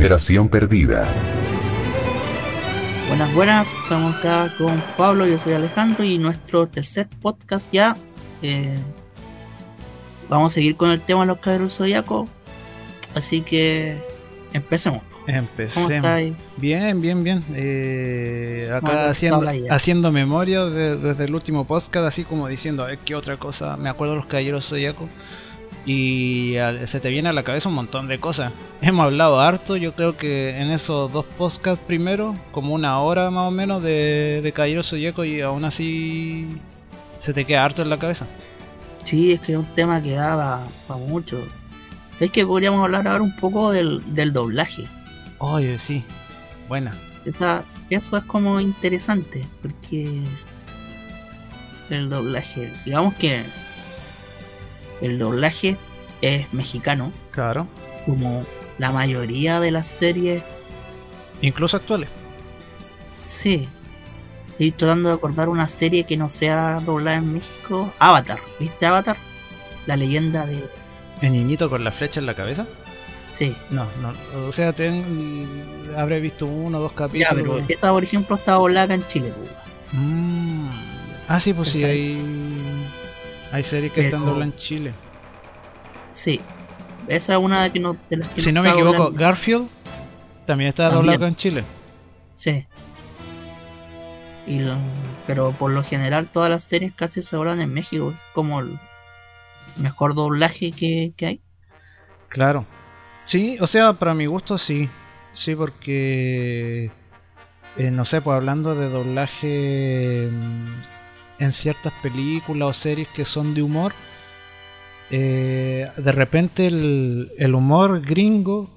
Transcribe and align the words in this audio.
Generación 0.00 0.48
perdida. 0.48 1.06
Buenas, 3.08 3.34
buenas, 3.34 3.74
estamos 3.74 4.16
acá 4.16 4.50
con 4.56 4.82
Pablo, 4.96 5.26
yo 5.26 5.36
soy 5.36 5.52
Alejandro 5.52 6.02
y 6.04 6.16
nuestro 6.16 6.66
tercer 6.66 7.06
podcast 7.20 7.70
ya. 7.70 7.94
eh, 8.40 8.76
vamos 10.30 10.52
a 10.52 10.54
seguir 10.54 10.76
con 10.76 10.90
el 10.90 11.02
tema 11.02 11.20
de 11.20 11.26
los 11.26 11.38
caballeros 11.40 11.76
zodiacos. 11.76 12.30
Así 13.14 13.42
que 13.42 13.98
empecemos. 14.54 15.02
¿Cómo 15.26 15.36
Empecemos. 15.36 16.34
Bien, 16.56 16.98
bien, 16.98 17.22
bien. 17.22 17.44
Eh, 17.54 18.64
acá 18.68 18.80
Bueno, 18.80 19.00
haciendo, 19.10 19.44
haciendo 19.68 20.10
memoria 20.12 20.64
de- 20.64 20.96
desde 20.96 21.24
el 21.24 21.34
último 21.34 21.66
podcast, 21.66 22.06
así 22.06 22.24
como 22.24 22.48
diciendo, 22.48 22.84
a 22.84 22.86
ver 22.86 23.00
qué 23.00 23.14
otra 23.14 23.36
cosa. 23.36 23.76
Me 23.76 23.90
acuerdo 23.90 24.14
de 24.14 24.20
los 24.20 24.26
caballeros 24.28 24.66
zodiacos. 24.66 25.10
Y 25.86 26.54
se 26.84 27.00
te 27.00 27.08
viene 27.08 27.30
a 27.30 27.32
la 27.32 27.42
cabeza 27.42 27.68
un 27.68 27.74
montón 27.74 28.06
de 28.06 28.18
cosas. 28.18 28.52
Hemos 28.82 29.04
hablado 29.06 29.40
harto, 29.40 29.76
yo 29.76 29.94
creo 29.94 30.16
que 30.16 30.50
en 30.50 30.70
esos 30.70 31.12
dos 31.12 31.24
podcasts 31.38 31.82
primero, 31.86 32.34
como 32.52 32.74
una 32.74 33.00
hora 33.00 33.30
más 33.30 33.44
o 33.44 33.50
menos 33.50 33.82
de, 33.82 34.40
de 34.42 34.52
caballeros 34.52 34.88
zodiacos 34.90 35.26
y 35.26 35.40
aún 35.40 35.64
así 35.64 36.48
se 37.18 37.32
te 37.32 37.44
queda 37.44 37.64
harto 37.64 37.82
en 37.82 37.90
la 37.90 37.98
cabeza. 37.98 38.26
Sí, 39.04 39.32
es 39.32 39.40
que 39.40 39.52
es 39.52 39.58
un 39.58 39.74
tema 39.74 40.00
que 40.02 40.12
da 40.12 40.60
para 40.86 41.00
mucho. 41.00 41.38
¿Sabes 42.12 42.30
que 42.30 42.44
podríamos 42.46 42.82
hablar 42.84 43.08
ahora 43.08 43.22
un 43.22 43.34
poco 43.36 43.72
del, 43.72 44.02
del 44.14 44.32
doblaje? 44.34 44.84
Oye, 45.38 45.78
sí, 45.78 46.04
buena. 46.68 46.90
Esa- 47.24 47.64
eso 47.88 48.16
es 48.18 48.24
como 48.24 48.60
interesante, 48.60 49.46
porque 49.62 50.22
el 51.88 52.08
doblaje, 52.10 52.70
digamos 52.84 53.14
que 53.14 53.42
el 55.00 55.18
doblaje 55.18 55.76
es 56.22 56.52
mexicano, 56.52 57.12
Claro. 57.30 57.66
como 58.06 58.44
la 58.78 58.90
mayoría 58.92 59.60
de 59.60 59.70
las 59.70 59.86
series, 59.86 60.42
Incluso 61.42 61.76
actuales. 61.76 62.08
sí. 63.26 63.68
Estoy 64.52 64.72
tratando 64.72 65.08
de 65.08 65.14
acordar 65.14 65.48
una 65.48 65.66
serie 65.66 66.04
que 66.04 66.18
no 66.18 66.28
sea 66.28 66.80
doblada 66.84 67.16
en 67.16 67.32
México. 67.32 67.90
Avatar, 67.98 68.38
¿viste 68.58 68.84
Avatar? 68.84 69.16
La 69.86 69.96
leyenda 69.96 70.44
de... 70.44 70.62
¿El 71.22 71.32
niñito 71.32 71.70
con 71.70 71.82
la 71.82 71.90
flecha 71.90 72.20
en 72.20 72.26
la 72.26 72.34
cabeza? 72.34 72.66
Sí. 73.32 73.56
No, 73.70 73.86
no. 74.02 74.12
O 74.46 74.52
sea, 74.52 74.74
ten, 74.74 75.82
habré 75.96 76.20
visto 76.20 76.44
uno 76.44 76.76
o 76.76 76.80
dos 76.82 76.92
Ya, 76.92 76.96
capítulos. 76.98 77.34
pero 77.38 77.64
esta, 77.70 77.90
por 77.90 78.04
ejemplo, 78.04 78.36
está 78.36 78.52
doblada 78.52 78.92
en 78.92 79.02
Chile. 79.08 79.32
pues. 79.34 79.50
Mm. 79.94 80.68
Ah, 81.26 81.40
sí, 81.40 81.54
pues 81.54 81.70
sí, 81.70 81.78
¿Cachai? 81.80 82.18
Hay, 83.52 83.62
series 83.62 83.92
que 83.92 84.02
están 84.06 84.24
dobladas 84.24 84.54
en 84.54 84.58
Chile. 84.58 84.92
Sí. 86.14 86.40
Esa 87.08 87.32
es 87.32 87.38
una 87.38 87.62
de, 87.62 87.70
que 87.70 87.80
no, 87.80 87.96
de 88.08 88.16
las 88.18 88.28
que 88.28 88.40
Si 88.40 88.52
no 88.52 88.62
me 88.62 88.70
equivoco, 88.70 89.10
Garfield 89.12 89.68
también 90.46 90.68
está 90.68 90.90
doblado 90.90 91.26
en 91.26 91.36
Chile. 91.36 91.64
Sí. 92.34 92.66
Y 94.46 94.60
lo- 94.60 94.76
pero 95.26 95.52
por 95.52 95.70
lo 95.70 95.82
general 95.82 96.26
todas 96.28 96.50
las 96.50 96.64
series 96.64 96.92
casi 96.94 97.22
se 97.22 97.36
doblan 97.36 97.60
en 97.60 97.72
México. 97.72 98.10
Es 98.10 98.16
como 98.32 98.60
el 98.60 98.78
mejor 99.76 100.14
doblaje 100.14 100.72
que, 100.72 101.12
que 101.16 101.26
hay. 101.26 101.40
Claro. 102.28 102.64
Sí, 103.26 103.58
o 103.60 103.66
sea, 103.66 103.92
para 103.94 104.14
mi 104.14 104.26
gusto 104.26 104.58
sí. 104.58 104.88
Sí, 105.34 105.54
porque. 105.54 106.90
eh, 107.76 107.90
no 107.90 108.04
sé, 108.04 108.20
pues 108.20 108.36
hablando 108.36 108.74
de 108.74 108.88
doblaje 108.88 110.28
en 111.40 111.52
ciertas 111.54 111.94
películas 111.94 112.68
o 112.70 112.74
series 112.74 113.08
que 113.10 113.26
son 113.26 113.54
de 113.54 113.62
humor. 113.64 113.96
eh, 115.08 115.90
de 115.96 116.12
repente 116.12 116.66
el, 116.68 117.32
el 117.38 117.54
humor 117.54 118.02
gringo. 118.02 118.70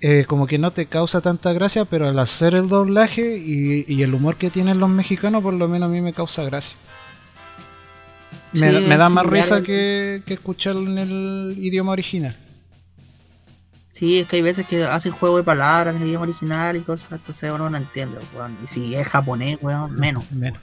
eh, 0.00 0.24
como 0.26 0.46
que 0.46 0.58
no 0.58 0.72
te 0.72 0.88
causa 0.88 1.20
tanta 1.20 1.52
gracia, 1.52 1.84
pero 1.84 2.08
al 2.08 2.18
hacer 2.18 2.54
el 2.54 2.68
doblaje 2.68 3.36
y, 3.38 3.84
y 3.88 4.02
el 4.02 4.14
humor 4.14 4.36
que 4.38 4.50
tienen 4.50 4.80
los 4.80 4.90
mexicanos, 4.90 5.42
por 5.42 5.54
lo 5.54 5.68
menos 5.68 5.88
a 5.88 5.92
mí 5.92 6.00
me 6.02 6.14
causa 6.14 6.44
gracia. 6.44 6.76
Me, 8.52 8.70
Sí, 8.70 8.82
me 8.82 8.96
da 8.96 9.08
más 9.08 9.26
risa 9.26 9.62
que, 9.62 10.22
que 10.26 10.34
escucharlo 10.34 10.82
en 10.90 10.98
el 10.98 11.54
idioma 11.58 11.92
original. 11.92 12.36
Sí, 13.92 14.18
es 14.20 14.26
que 14.28 14.36
hay 14.36 14.42
veces 14.42 14.66
que 14.66 14.84
hacen 14.84 15.12
juego 15.12 15.36
de 15.38 15.44
palabras 15.44 15.94
en 15.94 16.02
el 16.02 16.08
idioma 16.08 16.24
original 16.24 16.76
y 16.76 16.84
cosas, 16.84 17.12
entonces 17.12 17.52
uno 17.52 17.68
no 17.70 17.76
entiende, 17.76 18.18
weón. 18.32 18.58
Y 18.62 18.66
si 18.66 18.94
es 18.94 19.06
japonés, 19.08 19.58
weón, 19.60 19.96
menos. 19.98 20.24
Menos. 20.30 20.62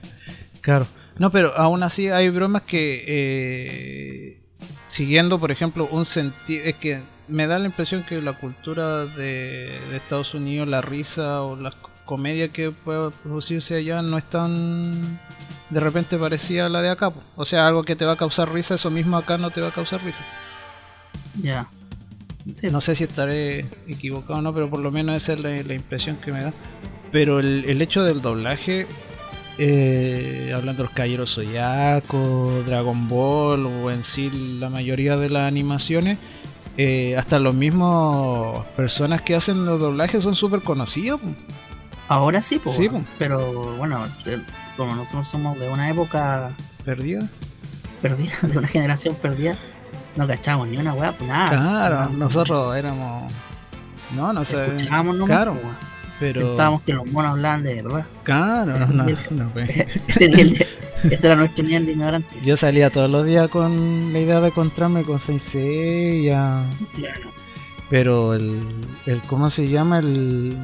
Claro. 0.68 0.86
No, 1.18 1.32
pero 1.32 1.56
aún 1.56 1.82
así 1.82 2.10
hay 2.10 2.28
bromas 2.28 2.64
que 2.64 3.06
eh, 3.08 4.42
siguiendo, 4.90 5.40
por 5.40 5.50
ejemplo, 5.50 5.88
un 5.90 6.04
sentido 6.04 6.66
es 6.66 6.76
que 6.76 7.00
me 7.30 7.48
da 7.48 7.58
la 7.58 7.68
impresión 7.68 8.04
que 8.04 8.22
la 8.22 8.34
cultura 8.34 9.06
de, 9.06 9.72
de 9.90 9.96
Estados 9.96 10.34
Unidos, 10.34 10.68
la 10.68 10.82
risa 10.82 11.42
o 11.42 11.56
la 11.56 11.74
comedia 12.04 12.50
que 12.50 12.72
puede 12.72 13.12
producirse 13.24 13.76
allá 13.76 14.02
no 14.02 14.18
es 14.18 14.30
tan 14.30 15.22
de 15.70 15.80
repente 15.80 16.18
parecida 16.18 16.66
a 16.66 16.70
la 16.70 16.82
de 16.82 16.90
acá. 16.90 17.14
O 17.38 17.46
sea, 17.46 17.66
algo 17.66 17.84
que 17.84 17.96
te 17.96 18.04
va 18.04 18.14
a 18.14 18.18
causar 18.18 18.52
risa, 18.52 18.76
eso 18.76 18.92
mismo 18.92 19.16
acá 19.16 19.38
no 19.38 19.52
te 19.52 19.62
va 19.62 19.70
a 19.70 19.72
causar 19.72 20.04
risa. 20.04 20.26
Ya. 21.40 21.68
Sí, 22.56 22.70
No 22.72 22.82
sé 22.82 22.94
si 22.94 23.06
estaré 23.06 23.60
equivocado 23.88 24.40
o 24.40 24.42
no, 24.42 24.54
pero 24.54 24.70
por 24.70 24.82
lo 24.82 24.92
menos 24.92 25.16
esa 25.16 25.32
es 25.32 25.40
la, 25.40 25.52
la 25.64 25.74
impresión 25.76 26.18
que 26.18 26.34
me 26.34 26.44
da. 26.44 26.52
Pero 27.10 27.40
el, 27.40 27.64
el 27.70 27.82
hecho 27.82 28.04
del 28.04 28.22
doblaje, 28.22 28.86
eh, 29.58 30.54
hablando 30.56 30.84
de 30.84 30.88
los 30.88 30.94
Caballeros 30.94 31.36
Zodiaco, 31.36 32.64
Dragon 32.66 33.08
Ball 33.08 33.66
o 33.66 33.92
en 33.92 34.04
sí 34.04 34.58
la 34.60 34.70
mayoría 34.70 35.16
de 35.18 35.30
las 35.30 35.44
animaciones, 35.48 36.18
eh, 36.78 37.18
hasta 37.18 37.40
los 37.40 37.56
mismos 37.56 38.66
personas 38.76 39.22
que 39.22 39.36
hacen 39.36 39.66
los 39.66 39.80
doblajes 39.80 40.24
son 40.24 40.36
súper 40.36 40.62
conocidos. 40.62 41.20
Ahora 42.08 42.42
sí, 42.42 42.60
po. 42.60 42.72
pero 43.18 43.76
bueno, 43.78 44.06
eh, 44.26 44.38
como 44.78 44.96
nosotros 44.96 45.28
somos 45.28 45.60
de 45.60 45.70
una 45.70 45.90
época 45.90 46.52
Perdida. 46.86 47.28
perdida, 48.02 48.32
de 48.44 48.58
una 48.58 48.68
generación 48.68 49.16
perdida, 49.22 49.58
no 50.16 50.26
cachamos 50.28 50.68
ni 50.70 50.78
una 50.78 50.94
weá, 50.94 51.12
pues 51.12 51.28
nada. 51.28 51.58
Claro, 51.58 52.10
no- 52.12 52.18
nosotros 52.18 52.76
éramos. 52.78 53.32
No, 54.16 54.32
no 54.32 54.46
sé. 54.46 54.68
escuchábamos 54.68 55.18
nomás, 55.18 55.36
Claro, 55.36 55.52
weón. 55.54 55.76
Pero. 56.20 56.48
pensábamos 56.48 56.82
que 56.84 56.94
los 56.94 57.10
monos 57.12 57.32
hablaban 57.32 57.64
de 57.64 57.82
verdad. 57.82 58.06
Claro, 58.24 58.78
no, 58.80 58.88
no, 58.88 59.06
no, 59.32 59.50
pues. 59.54 59.70
ese, 60.08 60.28
nivel 60.30 60.54
de- 60.54 60.68
ese 61.12 61.28
era 61.28 61.36
nuestro 61.36 61.64
nivel 61.64 61.86
de 61.86 61.92
ignorancia. 61.94 62.42
Yo 62.44 62.58
salía 62.58 62.90
todos 62.90 63.10
los 63.10 63.26
días 63.26 63.50
con 63.50 64.12
la 64.14 64.20
idea 64.20 64.42
de 64.42 64.48
encontrarme 64.48 65.04
con 65.04 65.20
Sensei, 65.20 66.24
ya. 66.26 66.64
Claro. 66.96 67.30
pero 67.90 68.34
el, 68.34 68.60
el 69.06 69.22
¿cómo 69.22 69.50
se 69.50 69.68
llama? 69.68 70.00
El 70.00 70.58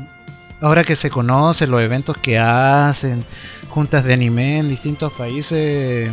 ahora 0.61 0.83
que 0.83 0.95
se 0.95 1.09
conocen 1.09 1.71
los 1.71 1.81
eventos 1.81 2.17
que 2.17 2.39
hacen, 2.39 3.25
juntas 3.69 4.03
de 4.05 4.13
anime 4.13 4.59
en 4.59 4.69
distintos 4.69 5.11
países, 5.13 6.09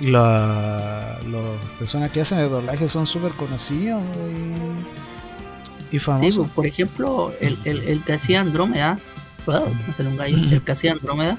la, 0.00 1.18
las 1.30 1.64
personas 1.78 2.10
que 2.10 2.22
hacen 2.22 2.38
el 2.38 2.48
doblaje 2.48 2.88
son 2.88 3.06
súper 3.06 3.32
conocidos 3.32 4.02
y, 4.16 5.09
y 5.92 5.98
Sí, 5.98 6.04
pues, 6.04 6.38
por 6.54 6.66
ejemplo, 6.66 7.32
el, 7.40 7.58
el, 7.64 7.82
el 7.84 8.02
que 8.04 8.12
hacía 8.14 8.40
Andrómeda, 8.40 8.98
¿puedo 9.44 9.66
hacer 9.88 10.06
un 10.06 10.16
gallo? 10.16 10.36
Mm. 10.38 10.52
El 10.52 10.62
que 10.62 10.72
hacía 10.72 10.92
Andrómeda 10.92 11.36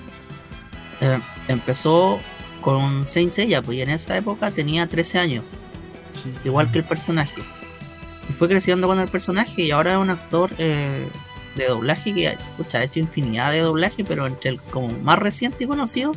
eh, 1.01 1.19
empezó 1.47 2.19
con 2.61 3.05
Saint 3.05 3.31
Seiya, 3.31 3.61
pues 3.61 3.77
y 3.77 3.81
en 3.81 3.89
esa 3.89 4.15
época 4.17 4.51
tenía 4.51 4.87
13 4.87 5.19
años, 5.19 5.43
Sí. 6.13 6.31
igual 6.43 6.71
que 6.71 6.79
el 6.79 6.83
personaje. 6.83 7.41
Y 8.29 8.33
fue 8.33 8.47
creciendo 8.47 8.87
con 8.87 8.99
el 8.99 9.07
personaje 9.07 9.61
y 9.63 9.71
ahora 9.71 9.93
es 9.93 9.97
un 9.97 10.09
actor 10.09 10.51
eh, 10.57 11.05
de 11.55 11.65
doblaje 11.67 12.13
que 12.13 12.37
pucha, 12.57 12.79
ha 12.79 12.83
hecho 12.83 12.99
infinidad 12.99 13.51
de 13.51 13.59
doblaje, 13.61 14.03
pero 14.03 14.27
entre 14.27 14.51
el 14.51 14.61
como 14.61 14.89
más 14.99 15.17
reciente 15.19 15.63
y 15.63 15.67
conocido 15.67 16.11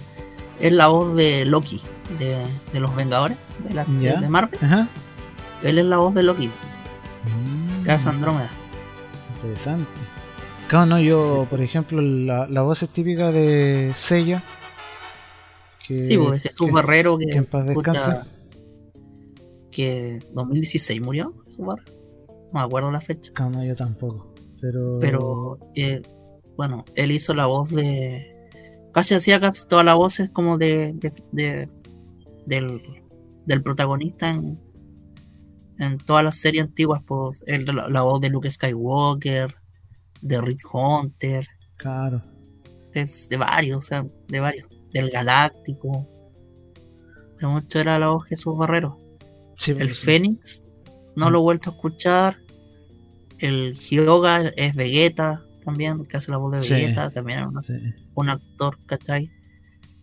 es 0.60 0.72
la 0.72 0.88
voz 0.88 1.14
de 1.16 1.44
Loki, 1.44 1.80
de, 2.18 2.44
de 2.72 2.80
los 2.80 2.94
Vengadores, 2.94 3.36
de, 3.66 3.74
la, 3.74 3.84
de- 3.84 4.02
Ya. 4.02 4.20
de 4.20 4.28
Marvel. 4.28 4.58
Ajá. 4.62 4.86
Él 5.62 5.78
es 5.78 5.84
la 5.86 5.96
voz 5.98 6.14
de 6.14 6.22
Loki, 6.24 6.50
Mm, 7.24 7.53
hace 7.90 8.08
Andrómeda. 8.08 8.50
Interesante. 9.36 9.90
Claro, 10.68 10.86
no, 10.86 11.00
yo, 11.00 11.46
por 11.50 11.60
ejemplo, 11.60 12.00
la, 12.00 12.46
la 12.48 12.62
voz 12.62 12.82
es 12.82 12.88
típica 12.90 13.30
de 13.30 13.92
Seiya. 13.96 14.42
Que, 15.86 16.02
Sí, 16.02 16.16
pues 16.16 16.30
de 16.42 16.48
Jesús 16.48 16.66
que- 16.68 16.72
Barrero 16.72 17.18
que, 17.18 17.26
que 17.26 17.32
en 17.36 17.44
paz 17.44 17.66
que 19.70 20.20
2016 20.32 21.00
murió 21.02 21.34
Jesús 21.44 21.66
Barrero. 21.66 21.92
No 22.52 22.60
me 22.60 22.66
acuerdo 22.66 22.90
la 22.90 23.00
fecha. 23.00 23.32
Claro, 23.32 23.50
no, 23.52 23.64
yo 23.64 23.74
tampoco. 23.76 24.32
Pero. 24.60 24.98
Pero 25.00 25.58
eh, 25.74 26.00
bueno, 26.56 26.84
él 26.94 27.10
hizo 27.12 27.34
la 27.34 27.46
voz 27.46 27.70
de. 27.70 28.30
Casi 28.92 29.14
hacía 29.14 29.40
casi 29.40 29.66
todas 29.66 29.84
las 29.84 29.96
voces 29.96 30.30
como 30.30 30.56
de, 30.56 30.92
de- 30.94 31.12
de- 31.32 31.68
del, 32.46 32.80
del 33.44 33.62
protagonista 33.62 34.30
en, 34.30 34.60
en 35.78 35.98
todas 35.98 36.24
las 36.24 36.36
series 36.36 36.64
antiguas. 36.64 37.02
Pues, 37.06 37.42
él, 37.46 37.64
la, 37.66 37.88
la 37.88 38.02
voz 38.02 38.20
de 38.20 38.30
Luke 38.30 38.50
Skywalker, 38.50 39.54
de 40.20 40.40
Rick 40.40 40.62
Hunter, 40.72 41.46
Claro. 41.76 42.22
es 42.92 43.28
de 43.28 43.36
varios, 43.36 43.78
o 43.78 43.82
sea, 43.82 44.04
de 44.28 44.40
varios. 44.40 44.68
Del 44.92 45.10
Galáctico. 45.10 46.08
De 47.40 47.46
mucho 47.48 47.80
era 47.80 47.98
la 47.98 48.08
voz 48.08 48.24
Jesús 48.24 48.56
Barrero. 48.56 48.96
Sí, 49.58 49.72
El 49.72 49.90
sí. 49.90 50.04
Fénix 50.06 50.62
no 51.16 51.30
lo 51.30 51.38
he 51.38 51.42
vuelto 51.42 51.70
a 51.70 51.72
escuchar. 51.74 52.38
el 53.38 53.74
Hyoga 53.74 54.48
es 54.56 54.74
Vegeta 54.76 55.44
también, 55.64 55.98
el 56.00 56.08
que 56.08 56.16
hace 56.16 56.30
la 56.30 56.38
voz 56.38 56.52
de 56.52 56.62
Sí. 56.62 56.70
Vegeta, 56.72 57.10
también 57.10 57.40
es 57.40 57.46
una- 57.46 57.62
Sí. 57.62 57.74
un 58.14 58.30
actor, 58.30 58.78
¿cachai? 58.86 59.30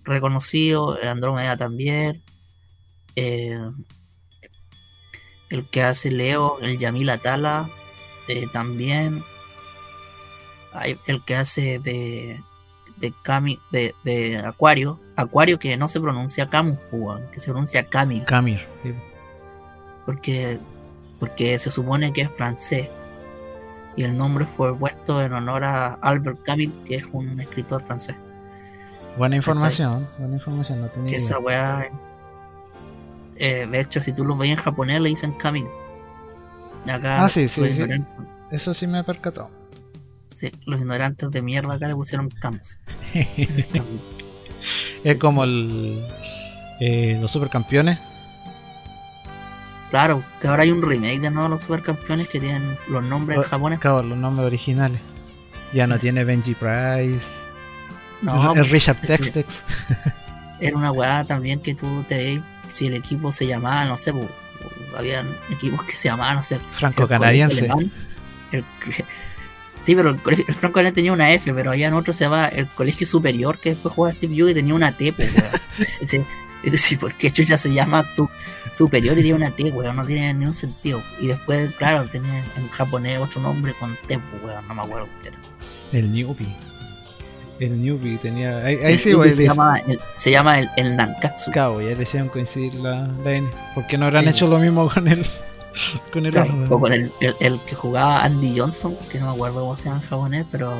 Reconocido, 0.04 0.98
Andrómeda 1.02 1.56
también. 1.58 2.22
eh, 3.16 3.58
el 5.52 5.66
que 5.66 5.84
hace 5.84 6.10
Leo, 6.10 6.58
el 6.62 6.80
Yamil 6.80 7.10
Atala, 7.10 7.70
eh, 8.28 8.48
también. 8.52 9.24
Hay 10.74 10.98
el 11.06 11.22
que 11.24 11.36
hace 11.36 11.80
de 11.80 12.40
de 13.02 13.12
Cami, 13.24 13.60
de, 13.72 13.94
de 14.04 14.38
Acuario, 14.38 15.00
Acuario 15.16 15.60
que 15.60 15.76
no 15.76 15.90
se 15.90 16.00
pronuncia 16.00 16.50
Camus, 16.50 16.78
que 17.34 17.40
se 17.40 17.52
pronuncia 17.52 17.84
Camille, 17.88 18.24
Camir. 18.26 18.62
sí. 18.84 18.94
porque, 20.06 20.60
porque 21.20 21.58
se 21.58 21.72
supone 21.72 22.14
que 22.14 22.22
es 22.22 22.30
francés. 22.32 22.88
Y 23.98 24.04
el 24.04 24.16
nombre 24.16 24.46
fue 24.46 24.74
puesto 24.78 25.22
en 25.22 25.34
honor 25.34 25.66
a 25.66 25.96
Albert 25.96 26.44
Camus, 26.44 26.70
que 26.86 26.98
es 26.98 27.04
un 27.12 27.42
escritor 27.42 27.84
francés. 27.84 28.16
Buena 29.18 29.36
información, 29.36 30.08
buena 30.18 30.36
información, 30.36 30.82
no 30.82 30.88
tenía 30.88 31.12
Que 31.12 31.18
esa 31.18 31.38
weá. 31.40 31.90
Eh, 33.42 33.68
de 33.70 33.80
hecho, 33.80 34.02
si 34.02 34.14
tú 34.14 34.24
lo 34.26 34.36
ves 34.38 34.50
en 34.52 34.56
japonés, 34.56 35.02
le 35.02 35.10
dicen 35.10 35.34
Kamin. 35.34 35.68
Acá, 36.92 37.24
Ah, 37.26 37.30
sí, 37.30 37.48
sí, 37.48 37.62
los, 37.62 37.90
Eso 38.52 38.74
sí 38.74 38.88
me 38.88 39.00
he 39.00 39.04
percatado. 39.04 39.50
sí, 40.34 40.52
los 40.66 40.80
ignorantes 40.80 41.30
de 41.32 41.42
mierda 41.42 41.74
acá 41.76 41.88
le 41.88 41.96
pusieron 41.96 42.30
Camus. 42.30 42.80
es 45.04 45.18
como 45.18 45.44
el, 45.44 46.06
eh, 46.80 47.18
los 47.20 47.32
supercampeones. 47.32 48.00
claro, 49.90 50.24
que 50.40 50.48
ahora 50.48 50.64
hay 50.64 50.72
un 50.72 50.82
remake 50.82 51.20
de 51.20 51.32
nuevo 51.32 51.50
los 51.50 51.64
supercampeones 51.64 52.30
que 52.30 52.40
tienen 52.40 52.78
los 52.90 53.04
nombres 53.04 53.38
en 53.38 53.44
Oh, 53.44 53.48
japonés. 53.48 53.80
Claro, 53.80 54.04
los 54.04 54.18
nombres 54.18 54.48
originales. 54.48 55.02
Ya 55.74 55.88
no 55.88 55.98
tiene 56.00 56.24
Benji 56.24 56.54
Price. 56.56 57.28
No, 58.22 58.54
es 58.56 58.70
Richard 58.70 58.98
es 58.98 59.02
que- 59.02 59.08
Textex. 59.08 59.64
era 60.60 60.78
una 60.78 60.92
weá 60.92 61.24
también 61.26 61.60
que 61.60 61.74
tú 61.74 62.04
te 62.08 62.42
si 62.74 62.88
el 62.88 62.94
equipo 62.96 63.32
se 63.32 63.48
llamaba, 63.48 63.86
no 63.86 63.98
sé, 63.98 64.14
pues, 64.14 64.28
habían 64.98 65.28
equipos 65.50 65.84
que 65.86 65.96
se 65.96 66.10
llamaban, 66.10 66.36
no 66.38 66.44
sé, 66.44 66.60
alemán, 67.60 67.92
el- 68.52 68.66
sí, 69.84 69.96
pero 69.96 70.10
el, 70.10 70.18
colegio- 70.22 70.46
el 70.48 70.54
franco 70.56 70.80
alemán 70.80 70.94
tenía 70.96 71.14
una 71.14 71.32
F, 71.34 71.54
pero 71.54 71.72
había 71.72 71.96
otro 71.96 72.14
se 72.14 72.26
llamaba 72.26 72.48
el 72.50 72.68
colegio 72.70 73.08
superior 73.08 73.58
que 73.60 73.72
después 73.72 73.94
jugaba 73.96 74.16
Steve 74.16 74.36
Yu 74.36 74.50
y 74.50 74.54
tenía 74.54 74.74
una 74.74 74.92
T, 74.96 75.14
pues, 75.14 75.34
weón. 75.36 76.26
Tú 76.64 76.70
decís, 76.70 76.96
¿por 77.00 77.16
qué 77.16 77.32
chucha 77.32 77.58
se 77.58 77.74
llama 77.74 78.04
su, 78.04 78.30
superior 78.72 79.18
y 79.18 79.24
tiene 79.24 79.36
una 79.38 79.50
T, 79.50 79.64
weón? 79.72 79.96
No 79.96 80.06
tiene 80.06 80.32
ningún 80.32 80.54
sentido. 80.54 81.02
Y 81.20 81.26
después, 81.26 81.72
claro, 81.72 82.08
tenía 82.08 82.38
en 82.56 82.70
japonés 82.70 83.18
otro 83.20 83.42
nombre 83.42 83.74
con 83.80 83.98
T, 84.08 84.20
weón, 84.44 84.68
no 84.68 84.76
me 84.76 84.82
acuerdo 84.84 85.10
era. 85.26 85.38
El 85.92 86.12
Newbie. 86.12 86.56
El 87.62 87.82
Newbie 87.82 88.18
tenía. 88.18 88.58
Ahí, 88.58 88.76
ahí 88.84 88.94
El 88.94 89.00
sí, 89.00 89.14
güey. 89.14 89.36
se, 89.36 89.44
llama 89.44 89.80
el, 89.88 90.00
se 90.18 90.32
llama 90.32 90.60
el, 90.60 90.70
el 90.78 90.96
Nankatsu. 90.96 91.52
Cabo, 91.52 91.82
ya 91.82 91.96
le 91.96 92.04
hicieron 92.04 92.28
coincidir 92.30 92.76
la, 92.76 93.08
la 93.24 93.32
N. 93.34 93.50
¿Por 93.76 93.88
qué 93.88 93.98
no 93.98 94.06
habrán 94.08 94.24
Sí. 94.24 94.30
hecho 94.32 94.48
lo 94.48 94.58
mismo 94.60 94.90
con 94.90 95.08
el. 95.08 95.26
con 96.12 96.26
el 96.26 96.32
Claro, 96.34 96.54
otro? 96.64 96.76
o 96.76 96.80
con 96.80 96.92
el, 96.94 97.12
que 97.20 97.76
jugaba 97.76 98.24
Andy 98.24 98.58
Johnson, 98.60 98.98
que 99.12 99.20
no 99.20 99.28
me 99.28 99.32
acuerdo 99.34 99.62
cómo 99.62 99.78
se 99.78 99.86
llama 99.90 100.02
en 100.02 100.08
japonés, 100.08 100.46
pero 100.52 100.74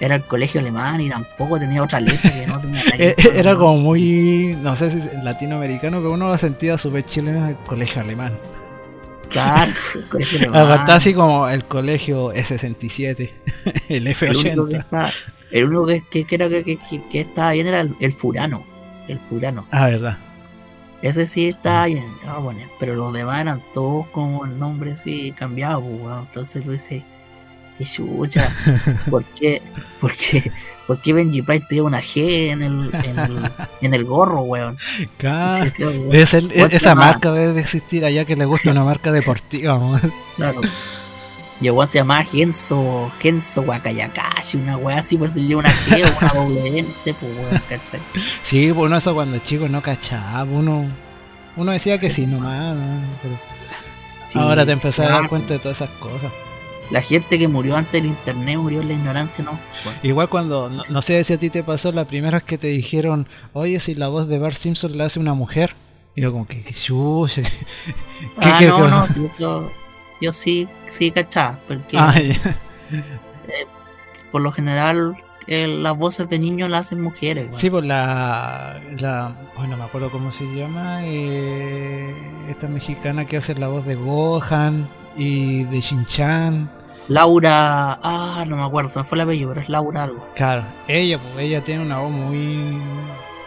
era 0.00 0.14
el 0.16 0.22
colegio 0.22 0.60
alemán 0.60 1.00
y 1.00 1.08
tampoco 1.10 1.58
tenía 1.58 1.82
otra 1.82 2.00
letra 2.00 2.30
que 2.32 2.46
no 2.46 2.60
tenía 2.60 2.82
Eh, 2.98 3.14
Era 3.34 3.54
como 3.56 3.78
muy. 3.78 4.56
No 4.62 4.74
sé 4.76 4.90
si 4.90 4.98
es 4.98 5.22
latinoamericano, 5.22 5.98
pero 5.98 6.12
uno 6.12 6.28
lo 6.28 6.38
sentía 6.38 6.78
súper 6.78 7.04
chileno 7.04 7.46
el 7.48 7.56
colegio 7.66 8.00
alemán. 8.00 8.38
Claro, 9.30 9.70
el 9.94 10.08
colegio 10.08 10.38
Está 10.46 10.60
alemán. 10.62 10.90
así 10.90 11.12
como 11.14 11.48
el 11.48 11.64
colegio 11.66 12.32
E67, 12.32 13.30
el 13.90 14.06
el 14.06 14.36
único 14.36 14.66
que 14.68 14.78
F80. 14.78 15.12
El 15.50 15.64
único 15.64 15.86
que, 15.86 16.02
que, 16.10 16.24
que 16.24 16.34
era 16.34 16.48
que, 16.48 16.78
que, 17.10 17.20
estaba 17.20 17.52
bien 17.52 17.66
era 17.66 17.80
el, 17.80 17.94
el 18.00 18.12
Furano. 18.12 18.64
El 19.06 19.18
Furano. 19.20 19.66
Ah, 19.70 19.86
verdad. 19.86 20.18
Ese 21.00 21.26
sí 21.28 21.48
estaba 21.48 21.86
bien, 21.86 22.04
estaba 22.20 22.38
bueno, 22.40 22.60
pero 22.80 22.94
los 22.96 23.12
demás 23.12 23.40
eran 23.40 23.62
todos 23.72 24.08
como 24.08 24.44
el 24.44 24.58
nombre 24.58 24.92
así 24.92 25.32
cambiado, 25.32 25.80
pues, 25.80 26.00
weón. 26.00 26.20
Entonces 26.26 26.64
tú 26.64 26.72
dices, 26.72 27.04
qué 27.78 27.84
chucha, 27.84 28.52
¿por 29.10 29.24
qué, 29.24 29.62
por 30.00 30.10
qué, 30.16 30.50
por 30.88 31.00
qué 31.00 31.12
Benji 31.12 31.42
Price 31.42 31.66
tiene 31.68 31.82
una 31.82 32.00
G 32.00 32.48
en 32.50 32.62
el, 32.62 32.90
en 32.92 33.18
el, 33.18 33.50
en 33.80 33.94
el 33.94 34.04
gorro, 34.04 34.42
weón? 34.42 34.76
Claro, 35.18 35.70
weón. 35.78 36.08
Debe 36.10 36.26
ser- 36.26 36.48
¿Cuál 36.52 36.70
se 36.70 36.76
esa 36.76 36.94
marca 36.96 37.30
debe 37.30 37.52
de 37.52 37.60
existir 37.60 38.04
allá 38.04 38.24
que 38.24 38.34
le 38.34 38.44
gusta 38.44 38.72
una 38.72 38.82
marca 38.82 39.12
deportiva. 39.12 39.78
¿no? 39.78 40.00
Claro. 40.34 40.60
Y 41.60 41.66
el 41.68 41.86
se 41.88 41.98
llamaba 41.98 42.22
Genso, 42.24 43.10
Genso 43.20 43.62
Wakayakashi, 43.62 44.58
una 44.58 44.76
weá 44.76 44.98
así, 44.98 45.16
pues 45.16 45.34
tenía 45.34 45.56
una 45.56 45.72
G 45.74 46.04
o 46.04 46.16
una 46.18 46.32
no 46.82 46.88
sé, 47.04 47.14
pues 47.14 47.36
weón, 47.36 47.62
¿cachai? 47.68 48.00
Sí, 48.42 48.70
uno 48.70 48.96
eso 48.96 49.12
cuando 49.14 49.38
chico 49.38 49.68
no 49.68 49.82
cachaba. 49.82 50.44
Uno, 50.44 50.86
uno 51.56 51.72
decía 51.72 51.98
que 51.98 52.10
Sí. 52.10 52.26
nomás. 52.26 52.76
¿no? 52.76 53.00
Pero 53.22 53.34
Sí, 54.28 54.38
ahora 54.38 54.64
te 54.66 54.72
empezás 54.72 55.08
a 55.10 55.12
dar 55.20 55.28
cuenta 55.28 55.54
de 55.54 55.58
todas 55.58 55.78
esas 55.80 55.90
cosas. 55.98 56.30
La 56.90 57.02
gente 57.02 57.38
que 57.38 57.48
murió 57.48 57.76
antes 57.76 57.92
del 57.92 58.06
internet 58.06 58.56
murió 58.56 58.80
en 58.80 58.88
la 58.88 58.94
ignorancia, 58.94 59.42
¿no? 59.44 59.58
Bueno, 59.84 59.98
Igual 60.02 60.28
cuando, 60.28 60.70
no, 60.70 60.82
no 60.88 61.02
sé 61.02 61.22
si 61.24 61.32
a 61.34 61.38
ti 61.38 61.50
te 61.50 61.62
pasó 61.62 61.92
la 61.92 62.04
primera 62.06 62.38
vez 62.38 62.44
que 62.46 62.56
te 62.56 62.68
dijeron, 62.68 63.26
oye, 63.52 63.80
si 63.80 63.94
la 63.94 64.08
voz 64.08 64.28
de 64.28 64.38
Bart 64.38 64.56
Simpson 64.56 64.96
la 64.96 65.06
hace 65.06 65.18
una 65.18 65.34
mujer. 65.34 65.74
Y 66.14 66.22
yo 66.22 66.30
como 66.32 66.46
que, 66.46 66.62
que 66.62 66.72
chucha. 66.72 67.42
¿Qué- 67.42 67.50
ah, 68.40 68.60
no, 68.62 68.88
no, 68.88 69.08
yo, 69.38 69.70
yo, 70.20 70.32
sí, 70.32 70.68
sí 70.88 71.10
cachaba, 71.10 71.58
porque 71.68 71.98
Ah, 71.98 72.14
por 74.32 74.42
lo 74.42 74.52
general 74.52 75.16
eh, 75.46 75.66
las 75.66 75.96
voces 75.96 76.28
de 76.28 76.38
niños 76.38 76.68
las 76.68 76.80
hacen 76.80 77.00
mujeres, 77.00 77.46
weón. 77.46 77.58
Sí, 77.58 77.70
pues 77.70 77.84
la, 77.84 78.78
la. 78.98 79.34
Bueno, 79.56 79.76
me 79.78 79.84
acuerdo 79.84 80.10
cómo 80.10 80.30
se 80.30 80.44
llama. 80.54 81.00
eh, 81.04 82.14
esta 82.50 82.68
mexicana 82.68 83.24
que 83.26 83.38
hace 83.38 83.54
la 83.54 83.68
voz 83.68 83.86
de 83.86 83.94
Gohan 83.94 84.86
y 85.16 85.64
de 85.64 85.80
Shin-Chan. 85.80 86.70
Laura, 87.08 87.98
ah, 88.02 88.44
no 88.46 88.58
me 88.58 88.64
acuerdo, 88.64 88.90
se 88.90 88.98
me 88.98 89.04
fue 89.06 89.16
el 89.16 89.22
apellido, 89.22 89.48
pero 89.48 89.62
es 89.62 89.70
Laura 89.70 90.02
algo. 90.04 90.26
Claro, 90.34 90.64
ella, 90.86 91.18
pues 91.18 91.46
ella 91.46 91.62
tiene 91.62 91.82
una 91.82 91.98
voz 92.00 92.10
muy. 92.12 92.76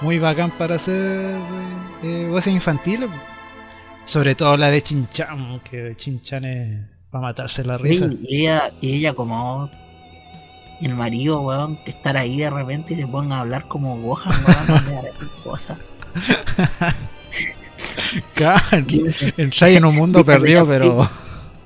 Muy 0.01 0.17
bacán 0.17 0.49
para 0.57 0.77
hacer 0.77 1.35
eh, 2.01 2.27
voces 2.31 2.51
infantiles. 2.51 3.07
pues. 3.07 3.21
Sobre 4.05 4.35
todo 4.35 4.57
la 4.57 4.69
de 4.69 4.81
Shin-Chan, 4.81 5.61
que 5.69 5.95
Shin-Chan 5.97 6.45
es 6.45 6.79
para 7.11 7.21
matarse 7.23 7.63
la 7.63 7.77
risa. 7.77 8.09
Sí, 8.09 8.19
y 8.27 8.41
ella, 8.41 8.71
y 8.81 8.95
ella 8.95 9.13
como 9.13 9.69
el 10.81 10.95
marido, 10.95 11.41
weón, 11.41 11.77
que 11.83 11.91
estar 11.91 12.17
ahí 12.17 12.39
de 12.39 12.49
repente 12.49 12.93
y 12.93 12.97
se 12.97 13.07
ponga 13.07 13.37
a 13.37 13.41
hablar 13.41 13.67
como 13.67 14.01
Gohan, 14.01 14.43
weón, 14.45 15.05
cosas. 15.43 15.77
Claro, 18.33 18.61
entráis 19.37 19.77
en 19.77 19.85
un 19.85 19.95
mundo 19.95 20.23
perdido, 20.23 20.65
pero. 20.67 21.09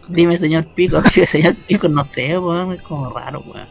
dime, 0.08 0.38
señor 0.38 0.66
Pico, 0.66 1.02
dime, 1.14 1.28
señor 1.28 1.56
Pico, 1.68 1.88
no 1.88 2.04
sé, 2.06 2.38
weón, 2.38 2.74
es 2.74 2.82
como 2.82 3.10
raro, 3.12 3.42
weón. 3.46 3.68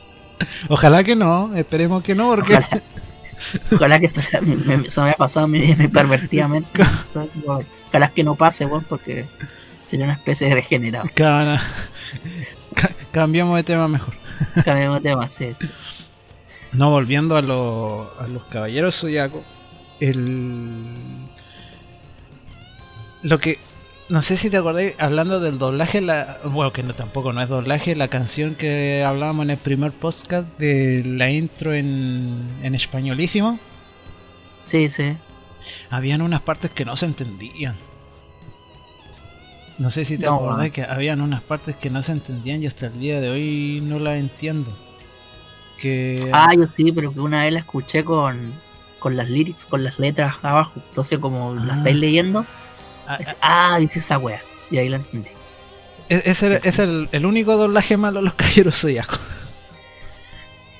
Ojalá 0.68 1.02
que 1.04 1.16
no, 1.16 1.54
esperemos 1.56 2.02
que 2.02 2.14
no, 2.14 2.28
porque. 2.28 2.56
Ojalá, 2.56 2.82
ojalá 3.72 3.98
que 4.00 4.06
eso 4.06 4.20
me, 4.42 4.56
me- 4.56 4.86
eso 4.86 5.02
me 5.02 5.08
haya 5.08 5.16
pasado 5.16 5.48
mi, 5.48 5.60
mi 5.74 5.88
pervertidamente. 5.88 6.68
¿sabes? 7.10 7.32
Ojalá 7.88 8.08
que 8.08 8.24
no 8.24 8.34
pase, 8.34 8.66
weón, 8.66 8.84
porque 8.88 9.26
sería 9.86 10.04
una 10.06 10.14
especie 10.14 10.48
de 10.48 10.54
degenerado. 10.56 11.08
Ca- 11.14 11.60
Cambiamos 13.12 13.56
de 13.56 13.62
tema 13.64 13.86
mejor. 13.88 14.14
Cambiemos 14.64 15.02
de 15.02 15.10
tema, 15.10 15.28
sí, 15.28 15.54
sí. 15.60 15.68
No, 16.72 16.90
volviendo 16.90 17.36
a, 17.36 17.42
los 17.42 18.08
a 18.18 18.26
los 18.26 18.42
caballeros 18.44 18.96
zodiaco. 18.98 19.44
El. 20.00 20.86
Lo 23.22 23.38
que. 23.38 23.58
No 24.08 24.20
sé 24.20 24.36
si 24.36 24.50
te 24.50 24.58
acordáis, 24.58 24.94
hablando 25.00 25.40
del 25.40 25.58
doblaje, 25.58 26.02
la, 26.02 26.38
bueno, 26.44 26.72
que 26.74 26.82
no, 26.82 26.94
tampoco 26.94 27.32
no 27.32 27.40
es 27.40 27.48
doblaje, 27.48 27.96
la 27.96 28.08
canción 28.08 28.54
que 28.54 29.02
hablábamos 29.02 29.44
en 29.44 29.50
el 29.50 29.56
primer 29.58 29.92
podcast 29.92 30.46
de 30.58 31.02
la 31.06 31.30
intro 31.30 31.72
en, 31.72 32.46
en 32.62 32.74
españolísimo, 32.74 33.58
Sí, 34.60 34.88
sí. 34.90 35.16
habían 35.90 36.20
unas 36.20 36.42
partes 36.42 36.70
que 36.70 36.84
no 36.84 36.96
se 36.98 37.06
entendían. 37.06 37.76
No 39.78 39.88
sé 39.90 40.04
si 40.04 40.18
te 40.18 40.26
No, 40.26 40.34
acordás 40.36 40.70
que 40.70 40.82
habían 40.84 41.20
unas 41.22 41.42
partes 41.42 41.74
que 41.76 41.88
no 41.90 42.02
se 42.02 42.12
entendían 42.12 42.62
y 42.62 42.66
hasta 42.66 42.86
el 42.86 43.00
día 43.00 43.20
de 43.22 43.30
hoy 43.30 43.80
no 43.82 43.98
las 43.98 44.16
entiendo. 44.16 44.70
Que 45.80 46.30
Ah, 46.32 46.50
yo 46.54 46.64
sí, 46.76 46.92
pero 46.92 47.12
que 47.12 47.20
una 47.20 47.42
vez 47.44 47.52
la 47.54 47.58
escuché 47.60 48.04
con, 48.04 48.52
con 48.98 49.16
las 49.16 49.28
lyrics, 49.30 49.64
con 49.66 49.82
las 49.82 49.98
letras 49.98 50.36
abajo. 50.42 50.74
Entonces, 50.90 51.18
como 51.18 51.54
la 51.54 51.74
Ah. 51.74 51.76
estáis 51.78 51.96
leyendo, 51.96 52.46
ah, 53.06 53.16
es- 53.20 53.36
ah, 53.40 53.76
dice 53.80 53.98
esa 53.98 54.18
wea. 54.18 54.40
Y 54.70 54.78
ahí 54.78 54.88
la 54.88 54.96
entendí. 54.96 55.30
Es, 56.08 56.22
es 56.26 56.42
el, 56.42 56.52
es 56.62 56.78
el- 56.78 57.08
el 57.12 57.26
único 57.26 57.56
doblaje 57.56 57.96
malo 57.96 58.20
de 58.20 58.26
los 58.26 58.34
caballeros 58.34 58.78
zodiacos. 58.80 59.20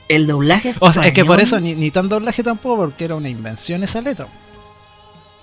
El 0.08 0.26
doblaje 0.26 0.74
O 0.80 0.92
sea, 0.92 1.06
es 1.06 1.14
que 1.14 1.24
por 1.24 1.40
eso 1.40 1.58
ni, 1.60 1.74
ni 1.74 1.90
tan 1.90 2.08
doblaje 2.08 2.42
tampoco, 2.42 2.76
porque 2.82 3.04
era 3.06 3.14
una 3.14 3.28
invención 3.30 3.82
esa 3.82 4.00
letra. 4.02 4.28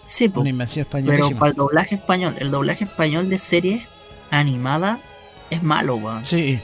Sí, 0.04 0.30
po, 0.30 0.42
Una 0.42 0.50
invención 0.50 0.86
pero 0.90 1.00
españolísima. 1.04 1.40
para 1.40 1.50
el 1.52 1.56
doblaje 1.58 1.96
español, 1.96 2.36
el 2.40 2.52
doblaje 2.52 2.84
español 2.86 3.30
de 3.30 3.38
series 3.40 3.84
animada 4.30 5.00
es 5.50 5.64
malo, 5.64 5.96
weón. 5.96 6.26
Sí. 6.26 6.60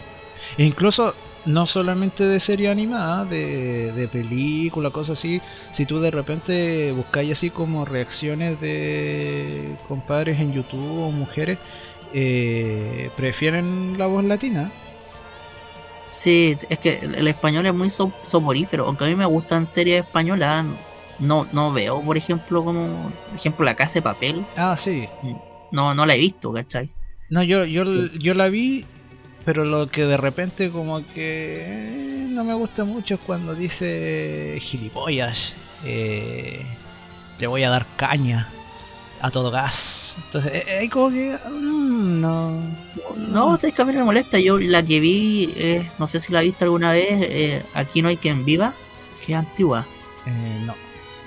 Incluso 0.57 1.13
no 1.47 1.65
solamente 1.67 2.25
de 2.25 2.39
serie 2.39 2.69
animada, 2.69 3.25
de, 3.25 3.91
de 3.93 4.07
película, 4.07 4.91
cosas 4.91 5.17
así. 5.19 5.41
Si 5.73 5.85
tú 5.85 5.99
de 5.99 6.11
repente 6.11 6.91
buscáis 6.91 7.31
así 7.31 7.49
como 7.49 7.85
reacciones 7.85 8.59
de 8.61 9.75
compadres 9.87 10.39
en 10.39 10.53
YouTube 10.53 11.03
o 11.03 11.11
mujeres, 11.11 11.59
eh, 12.13 13.09
prefieren 13.17 13.97
la 13.97 14.07
voz 14.07 14.23
latina. 14.23 14.71
Sí, 16.05 16.55
es 16.69 16.79
que 16.79 16.99
el, 16.99 17.27
español 17.27 17.65
es 17.65 17.73
muy 17.73 17.89
so- 17.89 18.13
soporífero, 18.23 18.85
aunque 18.85 19.05
a 19.05 19.07
mí 19.07 19.15
me 19.15 19.25
gustan 19.25 19.65
series 19.65 20.05
españolas, 20.05 20.65
no, 21.19 21.47
no 21.51 21.73
veo, 21.73 22.01
por 22.01 22.17
ejemplo, 22.17 22.63
como, 22.63 23.11
por 23.29 23.35
ejemplo, 23.37 23.65
La 23.65 23.75
Casa 23.75 23.95
de 23.95 24.01
Papel, 24.03 24.45
Ah, 24.55 24.77
sí. 24.77 25.09
no, 25.71 25.93
no 25.93 26.05
la 26.05 26.15
he 26.15 26.19
visto, 26.19 26.53
¿cachai? 26.53 26.89
No, 27.29 27.43
yo, 27.43 27.65
yo, 27.65 27.83
yo 28.17 28.33
la 28.33 28.47
vi, 28.47 28.85
pero 29.47 29.63
lo 29.63 29.89
que 29.89 30.03
de 30.03 30.17
repente 30.17 30.69
como 30.71 30.97
que 31.13 31.61
eh, 31.61 32.27
no 32.27 32.43
me 32.43 32.53
gusta 32.53 32.83
mucho 32.83 33.13
es 33.13 33.21
cuando 33.21 33.55
dice 33.55 34.59
gilipollas, 34.61 35.53
eh, 35.85 36.65
le 37.39 37.47
voy 37.47 37.63
a 37.63 37.69
dar 37.69 37.85
caña 37.95 38.49
a 39.21 39.31
todo 39.31 39.49
gas. 39.49 40.15
Entonces, 40.25 40.51
eh, 40.53 40.83
eh, 40.83 40.89
como 40.89 41.11
que... 41.11 41.39
mm, 41.49 42.19
no. 42.19 42.61
No, 43.15 43.55
sé 43.55 43.71
que 43.71 43.81
a 43.81 43.85
mí 43.85 43.93
no 43.93 43.99
me 43.99 44.05
molesta, 44.07 44.37
yo 44.37 44.59
la 44.59 44.83
que 44.83 44.99
vi, 44.99 45.53
eh, 45.55 45.89
no 45.97 46.07
sé 46.07 46.19
si 46.19 46.33
la 46.33 46.41
viste 46.41 46.65
alguna 46.65 46.91
vez, 46.91 47.07
eh, 47.09 47.63
Aquí 47.73 48.01
no 48.01 48.09
hay 48.09 48.17
quien 48.17 48.43
viva, 48.43 48.73
que 49.25 49.31
es 49.31 49.39
antigua, 49.39 49.85
Eh, 50.25 50.61
no, 50.65 50.75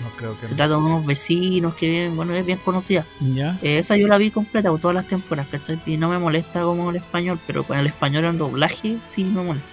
no 0.00 0.09
creo 0.16 0.38
que... 0.40 0.47
se 0.47 0.54
trata 0.54 0.75
de 0.75 0.78
unos 0.80 1.04
vecinos 1.07 1.75
que, 1.75 1.88
bien- 1.88 2.16
bueno, 2.16 2.35
es 2.35 2.45
bien 2.45 2.59
conocida. 2.59 3.07
¿Ya? 3.21 3.59
Eh, 3.62 3.78
esa 3.78 3.97
yo 3.97 4.09
la 4.09 4.19
vi 4.19 4.30
completa, 4.30 4.71
todas 4.78 4.95
las 4.95 5.07
temporadas, 5.07 5.50
¿cachai? 5.50 5.80
Y 5.87 5.97
no 5.97 6.09
me 6.09 6.19
molesta 6.19 6.62
como 6.62 6.90
el 6.90 6.97
español, 6.97 7.38
pero 7.47 7.64
con 7.64 7.78
el 7.78 7.87
español 7.87 8.25
en 8.25 8.38
doblaje 8.38 8.99
sí 9.04 9.25
me 9.25 9.42
molesta. 9.42 9.69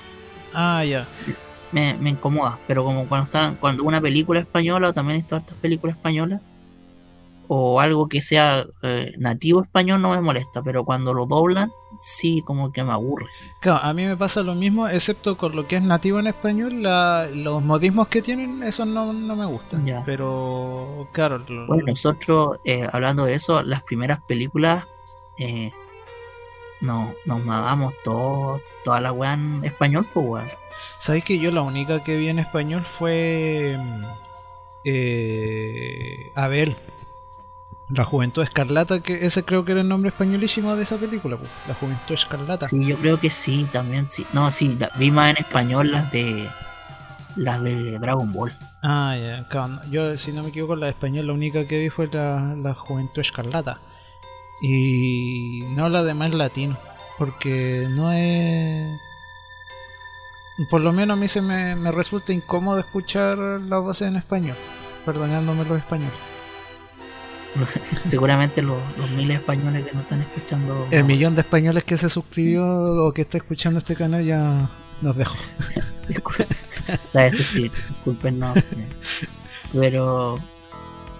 Ah, 0.53 0.83
ya. 0.85 1.07
me, 1.71 1.95
me 1.95 2.09
incomoda, 2.11 2.59
pero 2.67 2.83
como 2.83 3.07
cuando 3.07 3.25
están, 3.25 3.55
cuando 3.55 3.83
una 3.83 4.01
película 4.01 4.39
española 4.39 4.89
o 4.89 4.93
también 4.93 5.21
todas 5.23 5.43
estas 5.43 5.57
películas 5.59 5.95
españolas 5.97 6.41
o 7.47 7.79
algo 7.79 8.07
que 8.07 8.21
sea 8.21 8.65
eh, 8.83 9.13
nativo 9.17 9.63
español 9.63 10.01
no 10.01 10.09
me 10.11 10.21
molesta, 10.21 10.61
pero 10.61 10.83
cuando 10.83 11.13
lo 11.13 11.25
doblan 11.25 11.71
sí 12.01 12.41
como 12.45 12.71
que 12.71 12.83
me 12.83 12.91
aburre. 12.91 13.25
Claro, 13.59 13.79
a 13.83 13.93
mí 13.93 14.05
me 14.05 14.15
pasa 14.17 14.41
lo 14.43 14.53
mismo, 14.53 14.87
excepto 14.87 15.35
con 15.37 15.55
lo 15.55 15.67
que 15.67 15.77
es 15.77 15.81
nativo 15.81 16.19
en 16.19 16.27
español, 16.27 16.83
la- 16.83 17.27
los 17.33 17.63
modismos 17.63 18.07
que 18.09 18.21
tienen, 18.21 18.61
esos 18.63 18.85
no, 18.87 19.13
no 19.13 19.35
me 19.35 19.45
gustan. 19.45 19.85
Ya. 19.85 20.03
Pero, 20.05 21.07
claro, 21.11 21.39
lo- 21.47 21.67
Bueno, 21.67 21.83
nosotros 21.87 22.59
eh, 22.65 22.87
hablando 22.91 23.25
de 23.25 23.33
eso, 23.33 23.63
las 23.63 23.81
primeras 23.83 24.21
películas 24.23 24.87
eh, 25.39 25.71
no, 26.81 27.11
nos 27.25 27.43
mamamos 27.43 27.93
todo, 28.03 28.61
toda 28.83 29.01
la 29.01 29.11
weá 29.11 29.33
en 29.33 29.61
español, 29.65 30.05
pues 30.13 30.25
weón. 30.27 30.47
¿sabes 30.99 31.23
que 31.23 31.39
yo 31.39 31.51
la 31.51 31.61
única 31.61 32.03
que 32.03 32.17
vi 32.17 32.29
en 32.29 32.39
español 32.39 32.85
fue 32.99 33.75
mm, 33.79 34.03
eh, 34.83 36.31
Abel? 36.35 36.75
La 37.89 38.03
Juventud 38.03 38.43
Escarlata, 38.43 38.99
que 39.01 39.25
ese 39.25 39.43
creo 39.43 39.63
que 39.63 39.71
era 39.71 39.81
el 39.81 39.87
nombre 39.87 40.09
españolísimo 40.09 40.75
de 40.75 40.83
esa 40.83 40.97
película, 40.97 41.37
pues, 41.37 41.49
La 41.69 41.73
Juventud 41.73 42.15
Escarlata. 42.15 42.67
Sí, 42.67 42.83
yo 42.85 42.97
creo 42.97 43.17
que 43.19 43.29
sí, 43.29 43.65
también 43.71 44.07
sí. 44.09 44.25
No, 44.33 44.51
sí, 44.51 44.75
la- 44.77 44.91
vi 44.95 45.09
más 45.09 45.29
en 45.31 45.37
español 45.37 45.91
las 45.91 46.11
de 46.11 46.49
las 47.37 47.61
de 47.63 47.97
Dragon 47.99 48.33
Ball. 48.33 48.51
Ah, 48.83 49.15
ya, 49.17 49.67
no, 49.67 49.81
yo 49.89 50.17
si 50.17 50.31
no 50.33 50.43
me 50.43 50.49
equivoco, 50.49 50.75
la 50.75 50.87
de 50.87 50.91
español 50.91 51.27
la 51.27 51.33
única 51.33 51.65
que 51.67 51.79
vi 51.79 51.89
fue 51.89 52.07
la, 52.07 52.55
la 52.61 52.73
Juventud 52.73 53.21
Escarlata. 53.21 53.79
Y 54.61 55.61
no 55.75 55.87
la 55.87 56.03
demás 56.03 56.33
latino, 56.33 56.75
porque 57.17 57.87
no 57.91 58.11
es... 58.11 58.89
Por 60.71 60.81
lo 60.81 60.91
menos 60.91 61.15
a 61.15 61.19
mí 61.19 61.27
se 61.27 61.41
me, 61.41 61.75
me 61.75 61.91
resulta 61.91 62.33
incómodo 62.33 62.79
escuchar 62.79 63.37
las 63.37 63.81
voces 63.83 64.07
en 64.07 64.15
español, 64.15 64.55
perdonándome 65.05 65.63
los 65.65 65.77
españoles. 65.77 66.13
Seguramente 68.03 68.61
los, 68.61 68.77
los 68.97 69.09
miles 69.11 69.39
españoles 69.39 69.85
que 69.85 69.93
no 69.93 70.01
están 70.01 70.21
escuchando. 70.21 70.87
El 70.91 71.03
millón 71.05 71.35
de 71.35 71.41
españoles 71.41 71.83
que 71.83 71.97
se 71.97 72.09
suscribió 72.09 72.65
o 73.05 73.11
que 73.13 73.23
está 73.23 73.37
escuchando 73.37 73.79
este 73.79 73.95
canal 73.95 74.23
ya 74.25 74.69
nos 75.01 75.15
dejó. 75.15 75.35
o 76.07 77.11
sea, 77.11 77.29
discúlpenos. 77.29 78.57
eh. 78.57 78.87
Pero. 79.73 80.39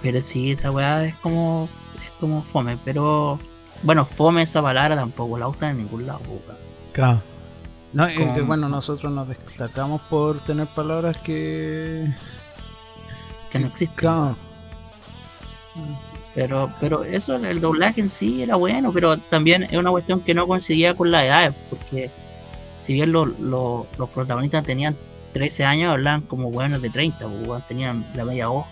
Pero 0.02 0.22
sí, 0.22 0.52
esa 0.52 0.72
weá 0.72 1.06
es 1.06 1.16
como. 1.16 1.70
Es 1.96 2.12
como 2.20 2.44
fome. 2.44 2.78
Pero. 2.86 3.40
Bueno, 3.84 4.06
fome 4.06 4.42
esa 4.44 4.62
palabra 4.62 4.96
tampoco 4.96 5.38
la 5.38 5.48
usan 5.48 5.72
en 5.72 5.78
ningún 5.78 6.08
lado, 6.08 6.22
weón. 6.28 6.42
Claro. 6.94 7.22
No, 7.94 8.06
es 8.06 8.18
que, 8.18 8.26
Con- 8.26 8.48
bueno, 8.48 8.70
nosotros 8.70 9.12
nos 9.12 9.28
destacamos 9.28 10.02
por 10.10 10.40
tener 10.42 10.68
palabras 10.68 11.16
que... 11.20 12.06
Que 13.52 13.60
no 13.60 13.68
existen. 13.68 13.96
Claro. 13.96 14.36
Pero, 16.38 16.72
pero 16.80 17.04
eso, 17.04 17.36
el 17.36 17.60
doblaje 17.60 18.00
en 18.00 18.12
sí 18.12 18.44
era 18.44 18.56
bueno, 18.58 18.92
pero 18.94 19.18
también 19.18 19.64
es 19.64 19.74
una 19.76 19.90
cuestión 19.90 20.22
que 20.22 20.36
no 20.36 20.46
coincidía 20.46 20.94
con 20.94 21.10
la 21.10 21.26
edad, 21.26 21.56
porque 21.68 22.12
si 22.80 22.94
bien 22.94 23.12
los, 23.12 23.28
los, 23.40 23.88
los 23.98 24.10
protagonistas 24.12 24.64
tenían 24.64 24.96
13 25.34 25.66
años, 25.66 25.92
hablaban 25.94 26.22
como 26.22 26.52
buenos 26.52 26.80
de 26.84 26.92
30, 26.92 27.28
pues, 27.44 27.66
tenían 27.68 28.06
la 28.14 28.24
media 28.24 28.50
voz. 28.50 28.68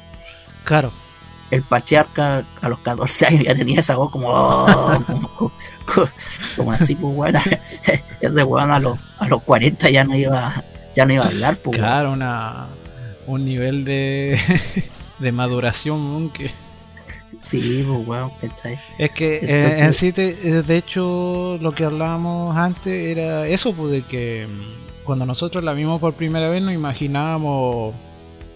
Claro. 0.63 0.91
El 1.49 1.63
patriarca 1.63 2.43
a 2.61 2.69
los 2.69 2.77
14 2.81 3.25
años 3.25 3.43
ya 3.45 3.55
tenía 3.55 3.79
esa 3.79 3.95
voz 3.95 4.11
como, 4.11 4.29
oh, 4.29 4.65
como, 5.07 5.29
como- 5.85 6.09
como 6.55 6.71
así, 6.71 6.93
pues 6.95 7.15
bueno, 7.15 7.39
ese 8.21 8.43
weón 8.43 8.69
a 8.69 8.77
los, 8.79 8.99
a 9.17 9.27
los 9.27 9.41
40 9.41 9.89
ya 9.89 10.03
no 10.03 10.15
iba, 10.15 10.63
ya 10.95 11.03
no 11.07 11.13
iba 11.13 11.23
a 11.23 11.27
hablar, 11.29 11.57
pues. 11.57 11.79
Claro, 11.79 12.11
una, 12.11 12.67
un 13.25 13.43
nivel 13.43 13.85
de, 13.85 14.39
de 15.17 15.31
maduración 15.31 16.29
que... 16.29 16.51
Sí, 17.41 17.83
pues 17.87 18.07
weón, 18.07 18.31
¿cachai? 18.41 18.79
Es 18.97 19.11
que 19.11 19.35
eh, 19.35 19.39
Entonces- 19.41 19.81
en 19.81 19.93
sí, 19.93 20.11
te- 20.13 20.49
eh, 20.49 20.61
de 20.63 20.77
hecho, 20.77 21.57
lo 21.61 21.73
que 21.73 21.83
hablábamos 21.85 22.55
antes 22.55 22.87
era 22.87 23.47
eso, 23.47 23.73
pues 23.73 23.91
de 23.91 24.01
que 24.03 24.47
mm, 24.47 25.03
cuando 25.05 25.25
nosotros 25.25 25.63
la 25.63 25.73
vimos 25.73 25.99
por 25.99 26.13
primera 26.13 26.49
vez 26.49 26.61
nos 26.63 26.73
imaginábamos, 26.73 27.93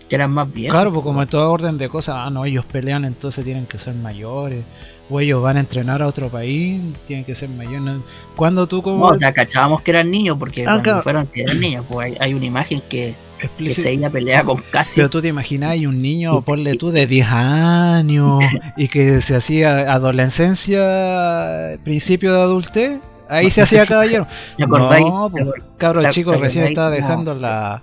Que 0.08 0.16
eran 0.16 0.32
más 0.32 0.52
viejos. 0.52 0.74
claro, 0.76 0.92
pues 0.92 1.04
como 1.04 1.22
en 1.22 1.28
toda 1.28 1.48
orden 1.50 1.78
de 1.78 1.90
cosas, 1.90 2.16
ah, 2.18 2.30
no, 2.30 2.46
ellos 2.46 2.66
pelean, 2.66 3.06
entonces 3.06 3.46
tienen 3.46 3.66
que 3.68 3.78
ser 3.78 3.94
mayores, 3.96 4.64
o 5.10 5.20
ellos 5.20 5.42
van 5.44 5.58
a 5.58 5.60
entrenar 5.60 6.02
a 6.02 6.08
otro 6.08 6.30
país, 6.30 6.82
tienen 7.06 7.26
que 7.26 7.36
ser 7.36 7.50
mayores. 7.50 7.98
Cuando 8.36 8.66
tú 8.68 8.82
como... 8.82 9.06
No, 9.08 9.12
o 9.12 9.20
sea, 9.20 9.32
cachábamos 9.34 9.82
que 9.82 9.92
eran 9.92 10.10
niños, 10.10 10.38
porque 10.40 10.62
Ah, 10.64 10.66
cuando 10.66 10.84
claro. 10.84 11.04
fueron 11.04 11.28
que 11.28 11.42
eran 11.42 11.60
niños, 11.60 11.86
pues 11.90 12.08
hay, 12.12 12.18
hay 12.20 12.34
una 12.34 12.46
imagen 12.46 12.82
que, 12.90 13.14
que 13.58 13.74
Seiya 13.74 14.10
pelea 14.10 14.44
con 14.44 14.62
Casio. 14.72 15.02
Pero 15.02 15.10
tú 15.10 15.22
te 15.22 15.28
imaginas 15.30 15.76
y 15.78 15.86
un 15.86 16.02
niño, 16.02 16.42
ponle 16.42 16.76
tú, 16.76 16.92
de 16.92 17.08
10 17.08 17.28
años 17.30 18.44
y 18.78 18.88
que 18.88 19.22
se 19.22 19.36
hacía 19.36 19.92
adolescencia, 19.94 21.80
principio 21.84 22.34
de 22.34 22.42
adultez, 22.42 23.00
ahí 23.30 23.50
se 23.52 23.62
hacía 23.62 23.86
caballero. 23.88 24.28
¿Te 24.58 24.64
acordáis? 24.64 25.06
No, 25.06 25.30
¿Te 25.34 25.44
pues, 25.46 25.62
cabro 25.78 26.02
te- 26.02 26.10
chico 26.10 26.34
recién 26.34 26.66
estaba 26.68 26.90
dejando 26.90 27.34
la... 27.34 27.82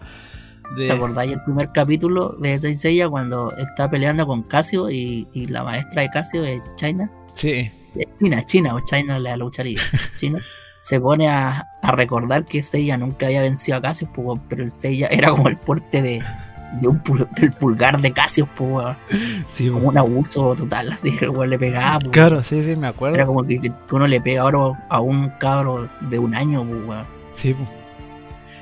¿Te 0.77 0.91
acordáis 0.91 1.33
el 1.33 1.43
primer 1.45 1.71
capítulo 1.73 2.37
de 2.41 2.59
Saint 2.59 2.79
Seiya 2.81 3.09
cuando 3.09 3.53
está 3.57 3.89
peleando 3.89 4.27
con 4.27 4.43
Casio 4.43 4.91
y, 4.91 5.27
y 5.33 5.47
la 5.47 5.63
maestra 5.63 6.03
de 6.03 6.09
Casio 6.11 6.45
es 6.45 6.61
China? 6.75 7.09
Sí, 7.35 7.71
Eh, 7.95 8.05
China, 8.21 8.45
China 8.45 8.75
o 8.75 8.81
China 8.85 9.19
la 9.21 9.37
lucharía. 9.37 9.81
China 10.17 10.43
se 10.89 11.01
pone 11.01 11.29
a, 11.29 11.67
a 11.83 11.93
recordar 11.93 12.45
que 12.45 12.63
Seiya 12.63 12.97
nunca 12.97 13.27
había 13.27 13.43
vencido 13.43 13.79
a 13.79 13.83
Casio, 13.83 14.09
pues, 14.15 14.25
weón, 14.27 14.43
pero 14.49 14.63
el 14.63 14.71
Seiya 14.71 15.09
era 15.11 15.31
como 15.31 15.49
el 15.49 15.57
porte 15.57 16.01
de, 16.03 16.23
de 16.81 16.89
un 16.89 17.03
pul- 17.03 17.29
del 17.41 17.51
pulgar 17.53 18.01
de 18.01 18.13
pues, 18.57 18.97
sí, 19.53 19.69
como 19.69 19.89
un 19.89 19.99
abuso 19.99 20.55
total, 20.55 20.93
así 20.93 21.17
que 21.17 21.25
el 21.27 21.31
weón 21.31 21.51
le 21.51 21.59
pegaba. 21.59 21.99
pues, 21.99 22.13
claro, 22.13 22.45
sí, 22.45 22.63
sí, 22.63 22.69
me 22.77 22.87
Era 22.87 22.89
acuerdo. 22.91 23.27
como 23.27 23.45
que, 23.45 23.61
que 23.61 23.73
uno 23.93 24.07
le 24.07 24.21
pega 24.21 24.43
ahora 24.43 24.87
a 24.89 25.01
un 25.01 25.31
cabro 25.41 25.89
de 26.03 26.19
un 26.19 26.35
año, 26.35 26.65
pues. 26.65 27.05
Sí, 27.35 27.53
pues. 27.55 27.69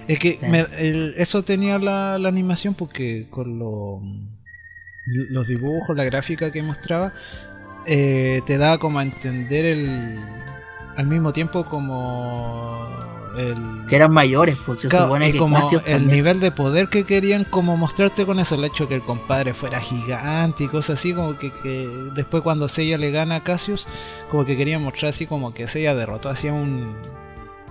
Es 0.08 0.18
que 0.18 0.32
Sí. 0.40 0.46
me- 0.46 0.66
el- 0.78 1.14
eso 1.18 1.42
tenía 1.42 1.78
la, 1.78 2.18
la 2.18 2.28
animación 2.28 2.74
porque 2.74 3.26
con 3.30 3.58
lo- 3.58 4.00
los 5.06 5.46
dibujos, 5.46 5.94
la 5.96 6.04
gráfica 6.04 6.50
que 6.52 6.62
mostraba, 6.62 7.12
eh, 7.86 8.40
te 8.46 8.56
daba 8.56 8.78
como 8.78 8.98
a 8.98 9.02
entender 9.02 9.64
el 9.66 10.18
al 10.96 11.06
mismo 11.06 11.32
tiempo 11.32 11.64
como 11.64 12.88
el 13.36 13.86
que 13.88 13.96
eran 13.96 14.12
mayores, 14.12 14.56
pues 14.64 14.80
se 14.80 14.88
Claro, 14.88 15.06
supone 15.06 15.32
que 15.32 15.38
como 15.38 15.56
el 15.58 15.62
también- 15.82 16.06
nivel 16.06 16.38
de 16.40 16.52
poder 16.52 16.88
que 16.88 17.04
querían 17.04 17.42
como 17.44 17.76
mostrarte 17.76 18.24
con 18.24 18.38
eso, 18.38 18.54
el 18.54 18.64
hecho 18.64 18.86
que 18.86 18.94
el 18.94 19.02
compadre 19.02 19.54
fuera 19.54 19.80
gigante 19.80 20.64
y 20.64 20.68
cosas 20.68 21.00
así, 21.00 21.12
como 21.12 21.36
que, 21.36 21.50
que 21.62 21.88
después 22.14 22.44
cuando 22.44 22.68
Seiya 22.68 22.96
le 22.96 23.10
gana 23.10 23.36
a 23.36 23.42
Cassius, 23.42 23.88
como 24.30 24.44
que 24.44 24.56
querían 24.56 24.82
mostrar 24.84 25.10
así 25.10 25.26
como 25.26 25.52
que 25.52 25.66
Seiya 25.66 25.96
derrotó 25.96 26.28
así 26.28 26.46
a 26.46 26.52
un, 26.52 26.94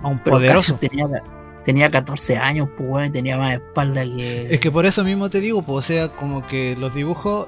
a 0.02 0.08
un 0.08 0.18
pero 0.18 0.36
poderoso. 0.36 0.74
Tenía, 0.76 1.06
tenía 1.64 1.88
14 1.88 2.36
años, 2.36 2.68
pues 2.76 3.10
tenía 3.10 3.38
más 3.38 3.54
espalda 3.54 4.04
que. 4.04 4.52
Es 4.54 4.60
que 4.60 4.70
por 4.70 4.84
eso 4.84 5.02
mismo 5.02 5.30
te 5.30 5.40
digo, 5.40 5.62
pues, 5.62 5.78
o 5.78 5.88
sea, 5.88 6.08
como 6.08 6.46
que 6.46 6.76
los 6.76 6.94
dibujos 6.94 7.46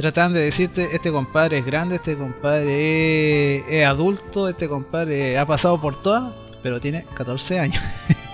tratan 0.00 0.32
de 0.32 0.40
decirte, 0.40 0.94
este 0.94 1.10
compadre 1.10 1.58
es 1.58 1.66
grande, 1.66 1.96
este 1.96 2.16
compadre 2.16 3.56
es, 3.56 3.64
es 3.68 3.86
adulto, 3.86 4.48
este 4.48 4.68
compadre 4.68 5.38
ha 5.38 5.46
pasado 5.46 5.80
por 5.80 6.00
todas, 6.00 6.32
pero 6.62 6.80
tiene 6.80 7.04
14 7.14 7.60
años. 7.60 7.82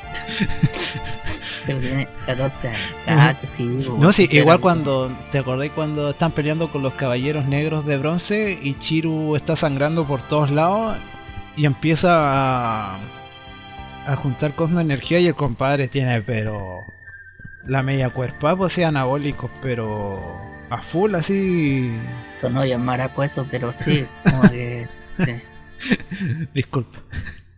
Pero 1.66 1.80
tiene 1.80 2.08
14 2.26 2.68
años. 2.68 2.80
Ah, 3.08 3.34
sí, 3.50 3.64
No, 3.98 4.12
sí, 4.12 4.28
igual 4.30 4.60
cuando, 4.60 5.10
¿te 5.32 5.38
acordás 5.38 5.70
cuando 5.70 6.10
están 6.10 6.32
peleando 6.32 6.68
con 6.70 6.82
los 6.82 6.94
caballeros 6.94 7.46
negros 7.46 7.84
de 7.86 7.98
bronce 7.98 8.58
y 8.62 8.78
Chiru 8.78 9.36
está 9.36 9.56
sangrando 9.56 10.06
por 10.06 10.20
todos 10.28 10.50
lados 10.50 10.96
y 11.56 11.64
empieza 11.64 12.10
a, 12.12 12.98
a 14.06 14.16
juntar 14.16 14.54
cosmo 14.54 14.80
energía 14.80 15.18
y 15.18 15.26
el 15.26 15.34
compadre 15.34 15.88
tiene, 15.88 16.22
pero 16.22 16.80
la 17.66 17.82
media 17.82 18.10
cuerpa, 18.10 18.56
pues 18.56 18.72
sí, 18.72 18.82
anabólicos, 18.82 19.50
pero 19.62 20.40
a 20.70 20.80
full 20.82 21.14
así. 21.14 21.90
Sonó 22.40 22.62
bien 22.62 22.84
maraco 22.84 23.22
eso, 23.22 23.46
pero 23.50 23.72
sí, 23.72 24.06
como 24.24 24.42
que. 24.42 24.86
sí. 25.24 26.46
Disculpa. 26.54 26.98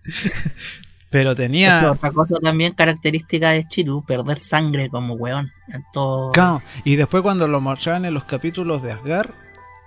pero 1.11 1.35
tenía. 1.35 1.91
otra 1.93 2.11
cosa 2.13 2.35
también 2.43 2.75
característica 2.75 3.51
de 3.51 3.65
Chiru, 3.65 4.05
perder 4.05 4.41
sangre 4.41 4.89
como 4.91 5.15
weón. 5.15 5.51
En 5.69 5.85
todo. 5.93 6.33
Claro, 6.33 6.63
y 6.85 6.97
después 6.97 7.23
cuando 7.23 7.49
lo 7.49 7.61
mostraban 7.61 8.05
en 8.05 8.15
los 8.15 8.25
capítulos 8.25 8.83
de 8.83 8.93
Asgard, 8.93 9.31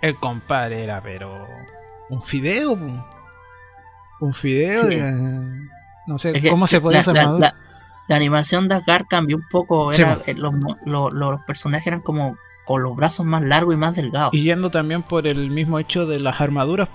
el 0.02 0.16
compadre 0.16 0.84
era, 0.84 1.02
pero. 1.02 1.48
Un 2.10 2.24
fideo, 2.24 2.74
un 4.20 4.34
fideo. 4.34 4.90
Sí. 4.90 4.96
eh, 5.00 5.14
no 6.08 6.18
sé 6.18 6.32
Es 6.32 6.42
que 6.42 6.50
cómo 6.50 6.68
se 6.68 6.82
podía 6.82 7.00
hacer 7.02 7.14
la- 7.16 7.22
armadura? 7.22 7.48
la- 7.48 7.72
la 8.08 8.16
animación 8.18 8.68
de 8.68 8.76
Asgard 8.76 9.06
cambió 9.08 9.38
un 9.38 9.46
poco. 9.50 9.94
Era, 9.94 10.20
los 10.36 11.42
personajes 11.48 11.88
eran 11.88 12.02
como 12.02 12.36
con 12.66 12.84
los 12.84 12.96
brazos 12.96 13.26
más 13.26 13.42
largos 13.44 13.74
y 13.74 13.78
más 13.78 13.96
delgados. 13.96 14.34
Y 14.34 14.44
yendo 14.44 14.70
también 14.72 15.04
por 15.04 15.28
el 15.28 15.50
mismo 15.50 15.80
hecho 15.80 16.06
de 16.06 16.20
las 16.20 16.40
armaduras. 16.42 16.90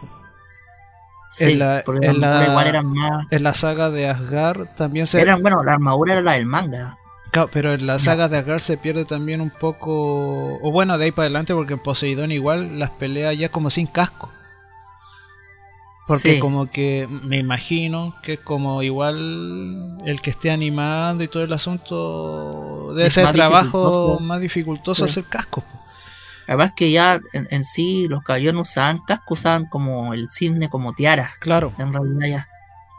sí, 1.30 1.52
en 1.52 1.58
la- 1.58 1.82
porque 1.85 2.06
en 2.06 2.20
la- 2.20 2.46
igual 2.49 2.66
eran 2.66 2.87
más. 2.92 3.26
En 3.30 3.42
la 3.42 3.52
saga 3.52 3.90
de 3.90 4.08
Asgard 4.08 4.68
también 4.76 5.06
se. 5.06 5.20
Eran, 5.20 5.42
bueno, 5.42 5.58
la 5.64 5.75
armadura 5.75 6.12
era 6.14 6.23
la 6.23 6.32
del 6.35 6.46
manga. 6.46 6.96
Claro, 7.32 7.50
pero 7.52 7.75
en 7.75 7.87
la 7.87 7.99
saga 7.99 8.28
de 8.28 8.38
Asgard 8.38 8.61
se 8.61 8.78
pierde 8.78 9.04
también 9.04 9.40
un 9.42 9.50
poco. 9.50 10.54
O 10.62 10.70
bueno, 10.73 10.96
de 10.96 11.06
ahí 11.06 11.11
para 11.12 11.25
adelante, 11.26 11.52
porque 11.52 11.75
en 11.75 11.80
Poseidón 11.80 12.32
igual 12.32 12.78
las 12.78 12.90
peleas 12.92 13.37
ya 13.37 13.50
como 13.50 13.68
sin 13.68 13.87
casco. 13.87 14.30
Porque 16.06 16.35
Sí. 16.35 16.38
como 16.38 16.70
que 16.70 17.08
me 17.11 17.37
imagino 17.38 18.14
que 18.23 18.38
como 18.38 18.80
igual 18.82 19.99
el 20.06 20.20
que 20.23 20.30
esté 20.30 20.52
animando 20.52 21.25
y 21.25 21.28
todo 21.28 21.42
el 21.42 21.52
asunto 21.52 22.86
debe 22.97 23.09
Es 23.09 23.15
ser 23.15 23.33
trabajo 23.33 24.19
más 24.21 24.41
dificultoso 24.41 25.07
Sí. 25.07 25.11
hacer 25.12 25.25
casco. 25.31 25.61
po. 25.61 25.81
Además 26.49 26.73
que 26.76 26.91
ya 26.93 27.21
en, 27.33 27.49
en 27.50 27.65
sí 27.65 28.07
los 28.09 28.23
caballeros 28.23 28.55
no 28.55 28.61
usaban 28.62 28.99
casco, 28.99 29.35
usaban 29.35 29.67
como 29.67 30.15
el 30.15 30.31
cisne 30.31 30.69
como 30.69 30.93
tiara. 30.93 31.31
Claro, 31.41 31.73
En 31.79 31.93
realidad 31.93 32.26
ya 32.29 32.49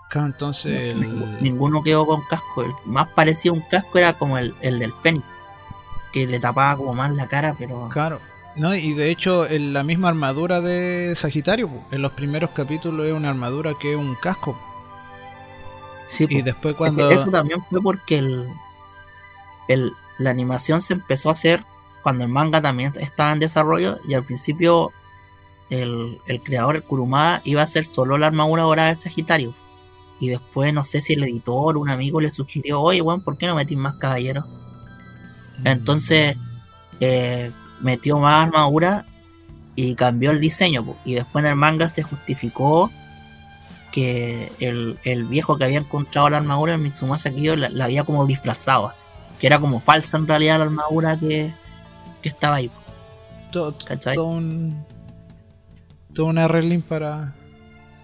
claro, 0.09 0.27
entonces 0.27 0.71
el- 0.95 1.41
ninguno 1.41 1.81
quedó 1.83 2.05
con 2.05 2.21
casco. 2.29 2.63
El 2.63 2.71
más 2.85 3.07
parecido 3.09 3.53
a 3.53 3.57
un 3.57 3.63
casco 3.69 3.97
era 3.99 4.13
como 4.13 4.37
el, 4.37 4.53
el 4.61 4.79
del 4.79 4.93
Fénix, 5.01 5.25
que 6.13 6.27
le 6.27 6.39
tapaba 6.39 6.75
como 6.77 6.93
más 6.93 7.11
la 7.13 7.27
cara, 7.27 7.55
pero 7.57 7.89
Claro. 7.89 8.19
No, 8.57 8.73
y 8.75 8.93
de 8.93 9.11
hecho 9.11 9.47
en 9.47 9.71
la 9.71 9.83
misma 9.83 10.09
armadura 10.09 10.61
de 10.61 11.13
Sagitario, 11.15 11.69
en 11.91 12.01
los 12.01 12.11
primeros 12.13 12.49
capítulos 12.49 13.05
es 13.05 13.13
una 13.13 13.29
armadura 13.29 13.73
que 13.79 13.91
es 13.93 13.97
un 13.97 14.15
casco. 14.15 14.57
sí, 16.07 16.25
Y 16.29 16.41
después 16.41 16.75
cuando... 16.75 17.09
eso 17.09 17.29
también 17.29 17.61
fue 17.69 17.81
porque 17.81 18.17
el, 18.17 18.47
el- 19.67 19.93
la 20.17 20.29
animación 20.31 20.81
se 20.81 20.93
empezó 20.93 21.29
a 21.29 21.33
hacer 21.33 21.63
cuando 22.03 22.23
el 22.23 22.29
manga 22.31 22.61
también 22.61 22.93
estaba 22.99 23.31
en 23.33 23.39
desarrollo 23.39 23.99
y 24.07 24.13
al 24.13 24.23
principio 24.23 24.91
el, 25.69 26.19
el 26.27 26.41
creador, 26.41 26.77
el 26.77 26.83
Kurumada, 26.83 27.41
iba 27.43 27.61
a 27.61 27.65
hacer 27.65 27.85
solo 27.85 28.17
la 28.17 28.27
armadura 28.27 28.63
dorada 28.63 28.89
del 28.89 28.99
Sagitario. 28.99 29.53
Y 30.19 30.29
después 30.29 30.73
no 30.73 30.83
sé 30.85 31.01
si 31.01 31.13
el 31.13 31.23
editor 31.23 31.77
o 31.77 31.79
un 31.79 31.89
amigo 31.89 32.19
le 32.21 32.31
sugirió, 32.31 32.81
oye, 32.81 33.01
weón, 33.01 33.21
¿por 33.21 33.37
qué 33.37 33.45
no 33.47 33.55
metís 33.55 33.77
más 33.77 33.95
caballeros? 33.95 34.45
Entonces 35.63 36.35
eh, 36.99 37.51
metió 37.81 38.17
más 38.17 38.47
armadura 38.47 39.05
y 39.75 39.93
cambió 39.95 40.31
el 40.31 40.39
diseño. 40.39 40.83
po. 40.85 40.97
Y 41.05 41.13
después 41.15 41.43
en 41.45 41.51
el 41.51 41.55
manga 41.57 41.89
se 41.89 42.03
justificó 42.03 42.89
que 43.91 44.51
el, 44.59 44.97
el 45.03 45.25
viejo 45.25 45.57
que 45.57 45.65
había 45.65 45.79
encontrado 45.79 46.29
la 46.29 46.37
armadura, 46.37 46.73
el 46.75 46.81
Mitsumasa 46.81 47.31
Kiyo, 47.31 47.55
la, 47.55 47.69
la 47.69 47.85
había 47.85 48.03
como 48.03 48.25
disfrazado. 48.25 48.87
así. 48.87 49.03
Que 49.39 49.47
era 49.47 49.59
como 49.59 49.79
falsa 49.79 50.17
en 50.17 50.27
realidad 50.27 50.57
la 50.59 50.65
armadura 50.65 51.17
que, 51.17 51.53
que 52.21 52.29
estaba 52.29 52.55
ahí. 52.57 52.71
todo, 53.51 53.71
todo 53.73 54.25
un... 54.25 54.83
Todo 56.13 56.25
un 56.27 56.81
para... 56.87 57.33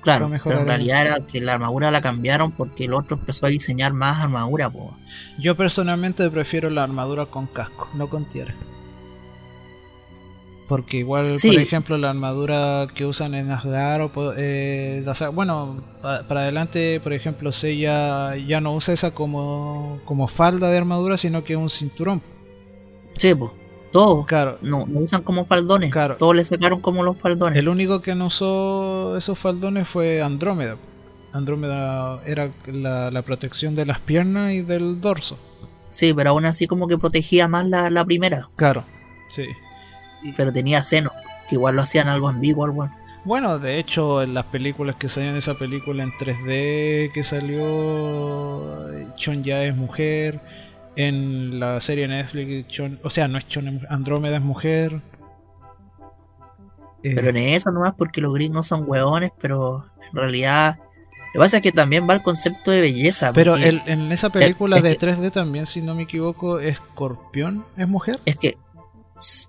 Claro, 0.02 0.26
para 0.26 0.32
mejorar 0.34 0.42
pero 0.44 0.54
en 0.56 0.62
el- 0.62 0.68
realidad 0.68 1.02
era 1.02 1.26
que 1.26 1.40
la 1.42 1.54
armadura 1.54 1.90
la 1.90 2.02
cambiaron 2.02 2.52
porque 2.52 2.86
el 2.86 2.94
otro 2.94 3.18
empezó 3.18 3.46
a 3.46 3.50
diseñar 3.50 3.94
más 3.94 4.22
armadura. 4.22 4.70
po. 4.70 4.96
Yo 5.40 5.56
personalmente 5.56 6.30
prefiero 6.30 6.70
la 6.70 6.84
armadura 6.84 7.26
con 7.28 7.48
casco, 7.48 7.90
no 7.96 8.10
con 8.10 8.26
tierra. 8.26 8.54
Porque 10.76 10.98
igual, 10.98 11.22
Sí. 11.22 11.50
por 11.52 11.60
ejemplo, 11.60 11.98
la 12.00 12.10
armadura 12.10 12.88
que 12.96 13.06
usan 13.06 13.36
en 13.36 13.52
Asgard 13.52 14.10
o 14.16 14.34
eh, 14.36 15.04
la 15.06 15.30
bueno, 15.30 15.78
pa- 16.02 16.24
para 16.28 16.42
adelante, 16.42 17.00
por 17.00 17.14
ejemplo, 17.14 17.52
Seiya 17.52 18.36
ya 18.38 18.60
no 18.60 18.74
usa 18.74 18.92
esa 18.96 19.12
como, 19.12 20.00
como 20.06 20.28
falda 20.28 20.72
de 20.72 20.78
armadura, 20.80 21.18
sino 21.18 21.44
que 21.44 21.54
es 21.54 21.60
un 21.60 21.70
cinturón. 21.70 22.24
Sí, 23.18 23.36
pues, 23.36 23.52
todos. 23.92 24.26
Claro, 24.26 24.58
No, 24.64 24.86
no 24.88 25.02
usan 25.02 25.22
como 25.22 25.46
faldones. 25.46 25.92
Claro. 25.92 26.18
Todos 26.18 26.36
le 26.36 26.44
sacaron 26.44 26.82
como 26.82 27.04
los 27.04 27.22
faldones. 27.22 27.60
el 27.60 27.70
único 27.70 28.02
que 28.02 28.16
no 28.16 28.26
usó 28.28 29.16
esos 29.16 29.38
faldones 29.38 29.88
fue 29.88 30.24
Andrómeda. 30.24 30.78
Andrómeda 31.34 32.20
era 32.26 32.50
la, 32.66 33.12
la 33.12 33.22
protección 33.22 33.76
de 33.76 33.86
las 33.86 34.00
piernas 34.00 34.54
y 34.54 34.62
del 34.64 35.02
dorso. 35.02 35.38
Sí, 35.90 36.14
pero 36.16 36.32
aún 36.32 36.46
así 36.46 36.66
como 36.66 36.88
que 36.88 36.98
protegía 36.98 37.48
más 37.48 37.68
la, 37.68 37.92
la 37.92 38.04
primera. 38.04 38.50
Claro, 38.56 38.84
sí. 39.30 39.46
Pero 40.38 40.52
tenía 40.54 40.82
seno, 40.84 41.12
que 41.50 41.56
igual 41.56 41.76
lo 41.76 41.82
hacían 41.82 42.08
algo 42.08 42.28
ambiguo, 42.30 42.66
algo. 42.66 42.90
Bueno, 43.26 43.58
de 43.60 43.80
hecho, 43.80 44.22
en 44.22 44.34
las 44.34 44.46
películas 44.48 44.96
que 44.98 45.08
salían 45.08 45.36
esa 45.38 45.54
película 45.54 46.04
en 46.04 46.12
3D 46.12 47.12
que 47.14 47.24
salió, 47.24 48.90
Chon 49.16 49.44
ya 49.44 49.64
es 49.64 49.76
mujer. 49.76 50.40
En 50.96 51.60
la 51.60 51.80
serie 51.82 52.08
Netflix, 52.08 52.68
Chon, 52.68 53.00
o 53.04 53.10
sea, 53.10 53.28
no 53.28 53.38
es 53.40 53.48
Chon, 53.48 53.82
Andrómeda 53.90 54.38
es 54.38 54.44
mujer. 54.44 55.02
Eh, 57.02 57.14
Pero 57.16 57.30
en 57.30 57.38
eso 57.38 57.72
nomás 57.72 57.94
porque 57.98 58.22
los 58.22 58.34
gringos 58.34 58.68
son 58.68 58.84
hueones, 58.88 59.32
pero 59.42 59.86
en 60.12 60.18
realidad... 60.18 60.78
Lo 61.34 61.40
que 61.40 61.46
pasa 61.46 61.58
es 61.58 61.64
que 61.64 61.72
también 61.72 62.08
va 62.08 62.14
el 62.14 62.22
concepto 62.22 62.70
de 62.70 62.80
belleza. 62.82 63.34
pero 63.34 63.56
el- 63.56 63.82
en 63.88 64.12
esa 64.12 64.30
película 64.30 64.78
es 64.78 64.84
de 64.84 64.98
que- 64.98 65.00
3D 65.08 65.32
también, 65.32 65.66
si 65.66 65.82
no 65.82 65.96
me 65.96 66.04
equivoco, 66.04 66.60
Escorpión 66.60 67.66
es 67.78 67.88
mujer. 67.88 68.20
Es 68.26 68.36
que... 68.36 68.58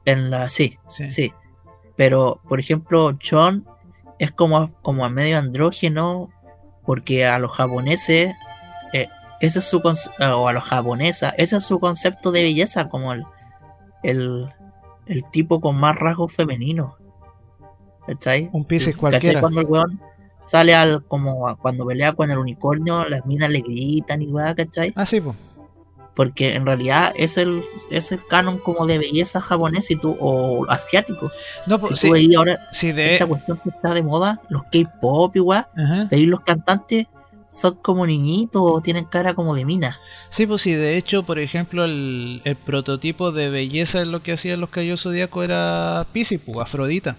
En 0.05 0.31
la... 0.31 0.49
Sí, 0.49 0.79
Sí. 0.91 1.11
sí. 1.11 1.33
Pero, 1.97 2.41
por 2.49 2.59
ejemplo, 2.61 3.13
Chon 3.13 3.67
es 4.19 4.33
como, 4.33 4.73
como 4.83 5.05
a 5.05 5.11
medio 5.11 5.39
andrógeno 5.39 6.31
porque 6.85 7.27
a 7.27 7.39
los 7.39 7.53
japoneses... 7.53 8.35
eh, 8.93 9.09
ese 9.41 9.59
es 9.59 9.65
su 9.67 9.81
o 10.21 10.49
a 10.49 10.53
los 10.53 10.65
japonesas, 10.65 11.35
ese 11.37 11.57
es 11.59 11.65
su 11.65 11.79
concepto 11.79 12.31
de 12.33 12.43
belleza, 12.43 12.89
como 12.89 13.13
el, 13.13 13.25
el, 14.03 14.49
el 15.07 15.25
tipo 15.31 15.61
con 15.61 15.77
más 15.77 15.97
rasgos 15.97 16.33
femeninos. 16.33 16.95
¿Cachai? 18.07 18.49
Un 18.53 18.65
Piscis 18.65 18.97
¿Cachai? 18.97 19.01
cualquiera. 19.01 19.41
Cuando 19.41 19.61
el 19.61 19.67
weón 19.67 20.01
sale 20.45 20.75
al, 20.75 21.05
como 21.05 21.57
cuando 21.59 21.87
pelea 21.87 22.13
con 22.13 22.31
el 22.31 22.39
unicornio, 22.39 23.05
las 23.07 23.25
minas 23.27 23.51
le 23.51 23.61
gritan 23.61 24.23
y 24.23 24.27
weá, 24.27 24.55
¿cachai? 24.55 24.93
Ah, 24.97 25.07
sí, 25.07 25.21
pues. 25.21 25.37
Porque 26.15 26.55
en 26.55 26.65
realidad 26.65 27.13
es 27.17 27.37
el, 27.39 27.63
es 27.91 28.13
el 28.13 28.25
canon 28.27 28.59
como 28.59 28.87
de 28.87 28.99
belleza 28.99 29.41
japonés 29.41 29.91
y 29.91 29.97
tú, 29.97 30.17
o 30.21 30.65
asiático. 30.71 31.31
No, 31.67 31.77
Si 31.77 31.81
pues, 31.81 32.01
tú 32.01 32.15
sí, 32.15 32.35
ahora 32.37 32.59
sí, 32.73 32.93
de. 32.93 33.15
esta 33.15 33.27
cuestión 33.27 33.59
que 33.65 33.71
está 33.71 33.93
de 33.95 34.03
moda, 34.03 34.41
los 34.49 34.63
K-pop 34.71 35.35
y 35.37 35.41
weá, 35.41 35.69
Ajá. 35.77 36.07
veis 36.11 36.29
los 36.29 36.41
cantantes 36.41 37.07
son 37.51 37.77
como 37.77 38.05
niñitos 38.07 38.63
o 38.65 38.81
tienen 38.81 39.05
cara 39.05 39.35
como 39.35 39.55
de 39.55 39.65
mina. 39.65 39.99
Sí, 40.29 40.45
pues 40.47 40.63
sí, 40.63 40.73
de 40.73 40.97
hecho, 40.97 41.23
por 41.25 41.39
ejemplo, 41.39 41.85
el, 41.85 42.43
el 42.45 42.57
prototipo 42.57 43.31
de 43.33 43.49
belleza 43.49 44.01
en 44.03 44.11
lo 44.11 44.23
que 44.23 44.33
hacían 44.33 44.61
los 44.61 44.71
Caballeros 44.71 45.03
Zodíacos 45.03 45.45
era 45.45 46.07
Piscis, 46.13 46.41
pues, 46.45 46.59
Afrodita. 46.59 47.17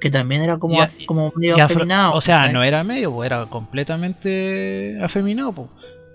Que 0.00 0.10
también 0.10 0.40
era 0.40 0.56
como, 0.58 0.76
Y 0.76 0.78
af- 0.78 1.04
como 1.04 1.30
medio 1.36 1.62
afeminado. 1.62 2.14
o 2.14 2.20
sea, 2.22 2.50
no 2.50 2.62
era 2.62 2.82
medio, 2.84 3.12
pues, 3.12 3.26
era 3.26 3.44
completamente 3.50 4.98
afeminado, 5.02 5.52
pues. 5.52 5.68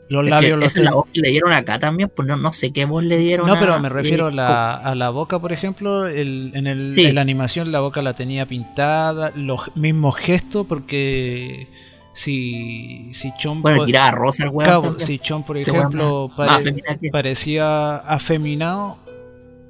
Los 0.08 0.22
Es 0.22 0.26
que 0.26 0.30
labios 0.30 0.56
los 0.58 0.66
esa 0.66 0.80
es 0.80 0.86
la 0.86 0.92
voz 0.94 1.08
que 1.12 1.20
le 1.22 1.30
dieron 1.32 1.52
acá 1.52 1.80
también, 1.80 2.12
pues 2.16 2.28
no, 2.28 2.38
no 2.38 2.52
sé 2.54 2.72
qué 2.72 2.86
voz 2.86 3.04
le 3.04 3.18
dieron. 3.18 3.48
No, 3.48 3.54
a- 3.54 3.60
pero 3.60 3.80
me 3.80 3.90
refiero 3.90 4.28
a 4.28 4.32
la, 4.32 4.76
a 4.76 4.94
la 4.94 5.10
boca, 5.10 5.40
por 5.40 5.52
ejemplo, 5.52 6.08
el, 6.08 6.52
en, 6.54 6.68
el, 6.68 6.92
Sí. 6.92 7.06
en 7.08 7.16
la 7.16 7.22
animación 7.22 7.72
la 7.72 7.80
boca 7.80 8.02
la 8.04 8.14
tenía 8.14 8.46
pintada, 8.46 9.32
los 9.36 9.76
mismos 9.76 10.16
gestos, 10.18 10.68
porque 10.68 11.68
si, 12.14 13.10
si 13.14 13.32
Chon, 13.40 13.62
Bueno, 13.62 13.80
po- 13.80 13.86
tiraba 13.86 14.12
rosa 14.12 14.44
el 14.44 14.50
también. 14.84 15.08
si 15.08 15.20
Chon, 15.20 15.44
por 15.44 15.58
weón 15.58 15.70
ejemplo, 15.70 16.30
pare- 16.38 16.52
afeminado 16.52 16.98
parecía 17.12 17.96
afeminado, 17.98 18.98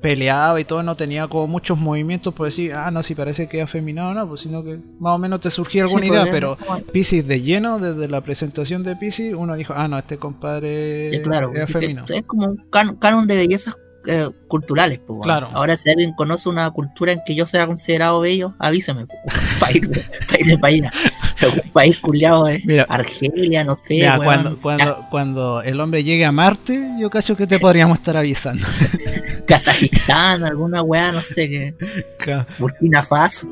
peleaba 0.09 0.59
y 0.59 0.65
todo, 0.65 0.83
no 0.83 0.95
tenía 0.95 1.27
como 1.27 1.47
muchos 1.47 1.77
movimientos 1.77 2.33
por 2.33 2.45
decir, 2.47 2.73
ah, 2.73 2.91
no, 2.91 3.01
si 3.03 3.15
parece 3.15 3.47
que 3.47 3.57
es 3.59 3.63
afeminado, 3.63 4.13
no, 4.13 4.27
pues 4.27 4.41
sino 4.41 4.63
que 4.63 4.77
más 4.99 5.15
o 5.15 5.17
menos 5.17 5.41
te 5.41 5.49
surgía 5.49 5.83
alguna 5.83 6.01
Sí, 6.03 6.07
idea, 6.09 6.21
pues, 6.21 6.31
pero 6.31 6.57
Pisces 6.91 7.27
de 7.27 7.41
lleno, 7.41 7.79
desde 7.79 8.07
la 8.07 8.21
presentación 8.21 8.83
de 8.83 8.95
Pisces, 8.95 9.33
uno 9.33 9.55
dijo, 9.55 9.73
ah, 9.75 9.87
no, 9.87 9.97
este 9.97 10.17
compadre 10.17 11.15
Eh, 11.15 11.21
claro, 11.21 11.51
es 11.55 11.63
afeminado. 11.63 12.13
es 12.13 12.23
como 12.23 12.45
un 12.47 12.57
can- 12.69 12.95
canon 12.97 13.25
de 13.27 13.35
bellezas 13.37 13.75
eh, 14.07 14.29
culturales. 14.47 14.99
Pues. 14.99 15.21
Claro. 15.23 15.49
Ahora, 15.53 15.75
si 15.77 15.89
alguien 15.89 16.13
conoce 16.13 16.47
una 16.47 16.69
cultura 16.69 17.11
en 17.11 17.21
que 17.25 17.33
yo 17.33 17.47
sea 17.47 17.65
considerado 17.65 18.19
bello, 18.19 18.53
avísame. 18.59 19.07
Pues, 19.07 19.17
país, 19.59 19.81
país 20.29 20.45
de 20.45 20.57
país, 20.59 20.83
un 21.43 21.71
país 21.71 21.97
culiado 21.99 22.45
Mira. 22.65 22.85
Argelia, 22.87 23.63
no 23.63 23.75
sé. 23.75 23.95
Mira, 23.95 24.19
weón. 24.19 24.25
cuando, 24.25 24.61
cuando, 24.61 25.05
cuando 25.09 25.61
el 25.61 25.79
hombre 25.79 26.03
llegue 26.03 26.25
a 26.25 26.31
Marte, 26.31 26.91
yo 26.99 27.09
cacho 27.09 27.35
que 27.35 27.47
te 27.47 27.59
podríamos 27.59 27.97
estar 27.99 28.15
avisando. 28.17 28.65
Kazajistán, 29.47 30.43
alguna 30.43 30.81
weá, 30.81 31.11
no 31.11 31.23
sé 31.23 31.49
qué. 31.49 31.75
Burkina 32.59 33.03
Faso. 33.03 33.47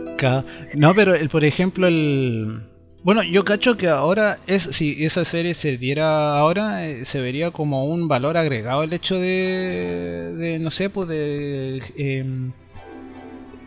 No, 0.76 0.94
pero 0.94 1.16
el, 1.16 1.30
por 1.30 1.44
ejemplo, 1.44 1.88
el... 1.88 2.70
Bueno, 3.04 3.22
yo 3.22 3.44
cacho 3.44 3.76
que 3.76 3.90
ahora, 3.90 4.40
es 4.48 4.64
si 4.72 5.04
esa 5.04 5.26
serie 5.26 5.54
se 5.56 5.78
diera 5.78 6.38
ahora, 6.38 6.88
eh, 6.88 7.04
se 7.04 7.20
vería 7.20 7.52
como 7.52 7.84
un 7.86 8.08
valor 8.08 8.38
agregado 8.38 8.84
el 8.84 8.94
hecho 8.94 9.16
de, 9.16 10.34
de 10.38 10.60
no 10.60 10.72
sé, 10.72 10.90
pues 10.90 11.10
de 11.10 11.84
em, 11.98 12.54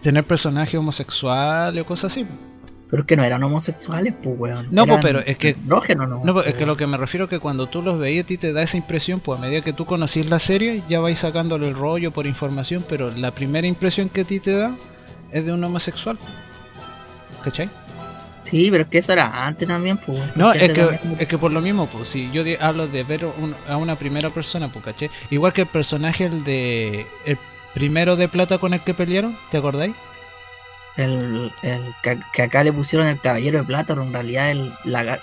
tener 0.03 0.25
personajes 0.25 0.75
homosexuales 0.77 1.83
o 1.83 1.87
cosas 1.87 2.13
así. 2.13 2.27
Pero 2.88 3.03
es 3.03 3.07
que 3.07 3.16
no 3.16 3.25
eran 3.25 3.42
homosexuales, 3.42 4.14
pues, 4.22 4.37
weón. 4.38 4.68
No, 4.70 4.83
pues, 4.87 4.90
Eran 4.90 5.03
pero 5.03 5.18
es 5.20 5.37
que- 5.38 5.57
no. 5.64 5.81
No, 6.25 6.33
pues, 6.35 6.46
es 6.46 6.53
pues, 6.53 6.55
que 6.61 6.66
lo 6.66 6.77
que 6.77 6.87
me 6.87 6.96
refiero 6.96 7.25
es 7.25 7.31
que 7.31 7.40
cuando 7.40 7.66
tú 7.66 7.83
los 7.83 7.99
veías 7.99 8.25
a 8.25 8.27
ti 8.29 8.38
te 8.38 8.53
da 8.53 8.62
esa 8.62 8.77
impresión, 8.77 9.18
pues 9.20 9.38
a 9.38 9.42
medida 9.42 9.61
que 9.62 9.72
tú 9.72 9.87
conocís 9.87 10.27
la 10.27 10.38
serie 10.38 10.83
ya 10.88 11.01
vais 11.01 11.18
sacándole 11.18 11.68
el 11.68 11.75
rollo 11.75 12.12
por 12.12 12.27
información, 12.27 12.85
pero 12.88 13.11
la 13.11 13.33
primera 13.33 13.66
impresión 13.66 14.09
que 14.09 14.20
a 14.20 14.25
ti 14.25 14.38
te 14.38 14.53
da 14.53 14.72
es 15.33 15.44
de 15.44 15.53
un 15.53 15.64
homosexual. 15.64 16.16
¿Cachai? 17.42 17.68
Sí, 18.44 18.68
pero 18.70 18.85
es 18.85 18.88
que 18.88 18.99
eso 18.99 19.12
era 19.12 19.44
antes 19.46 19.66
también, 19.66 19.96
pues. 19.99 20.22
No, 20.37 20.53
es 20.53 20.61
que, 20.61 20.68
también- 20.68 21.16
es 21.18 21.27
que 21.27 21.38
por 21.38 21.51
lo 21.51 21.61
mismo, 21.61 21.87
pues 21.87 22.09
si 22.09 22.31
yo 22.31 22.42
hablo 22.61 22.87
de 22.87 23.03
ver 23.03 23.25
un- 23.25 23.57
a 23.68 23.77
una 23.77 23.96
primera 23.96 24.31
persona, 24.31 24.68
pues 24.68 24.85
¿cachai? 24.85 25.11
Igual 25.31 25.53
que 25.53 25.62
el 25.62 25.66
personaje, 25.66 26.27
el 26.27 26.44
de... 26.44 27.05
El 27.25 27.37
primero 27.75 28.14
de 28.16 28.29
plata 28.29 28.59
con 28.59 28.72
el 28.72 28.81
que 28.81 28.94
pelearon, 28.94 29.37
¿te 29.51 29.59
acordáis? 29.59 29.94
El, 30.97 31.53
el 31.63 31.95
que, 32.03 32.19
que 32.33 32.43
acá 32.43 32.65
le 32.65 32.73
pusieron 32.73 33.07
el 33.07 33.21
caballero 33.21 33.59
de 33.59 33.65
plata, 33.65 33.89
pero 33.89 34.03
en 34.03 34.13
realidad 34.13 34.51
el, 34.51 34.73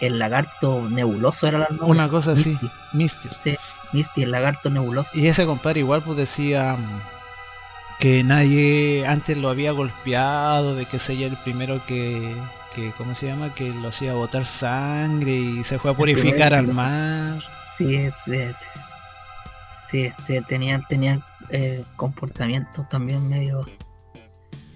el 0.02 0.20
lagarto 0.20 0.88
nebuloso 0.88 1.48
era 1.48 1.68
el 1.70 1.78
nombre. 1.78 1.88
Una 1.88 2.10
cosa 2.10 2.34
así, 2.34 2.58
Misty, 2.94 3.30
sí, 3.44 3.58
Misty, 3.92 4.24
el 4.24 4.32
lagarto 4.32 4.70
nebuloso. 4.70 5.18
Y 5.18 5.28
ese 5.28 5.46
compadre 5.46 5.80
igual 5.80 6.04
pues 6.04 6.18
decía 6.18 6.76
mm, 6.76 8.00
que 8.00 8.24
nadie 8.24 9.06
antes 9.08 9.36
lo 9.38 9.50
había 9.50 9.72
golpeado, 9.72 10.76
de 10.76 10.86
que 10.86 10.98
es 10.98 11.10
ella 11.10 11.26
el 11.26 11.38
primero 11.38 11.84
que, 11.88 12.36
que, 12.76 12.92
¿cómo 12.98 13.16
se 13.16 13.28
llama? 13.28 13.54
Que 13.56 13.70
lo 13.70 13.88
hacía 13.90 14.14
botar 14.14 14.46
sangre 14.46 15.36
y 15.36 15.64
se 15.64 15.80
fue 15.80 15.92
a 15.92 15.94
purificar 15.96 16.54
al 16.54 16.68
mar. 16.68 17.42
Sí, 17.80 17.96
este, 17.96 18.54
sí, 19.90 20.04
este, 20.04 20.42
tenían, 20.44 20.86
tenían 20.88 21.24
eh, 21.50 21.84
comportamientos 21.96 22.88
también 22.90 23.28
medio, 23.28 23.66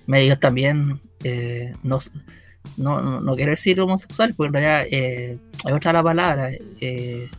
medio 0.07 0.39
también, 0.39 0.99
eh, 1.23 1.75
no, 1.83 1.99
no, 2.77 3.21
no, 3.21 3.35
quiero 3.35 3.51
decir 3.51 3.79
homosexual, 3.79 4.33
porque 4.35 4.47
en 4.47 4.53
realidad 4.53 4.87
eh, 4.91 5.37
hay 5.65 5.73
otra 5.73 5.93
la 5.93 6.03
palabra. 6.03 6.49
eh, 6.81 7.29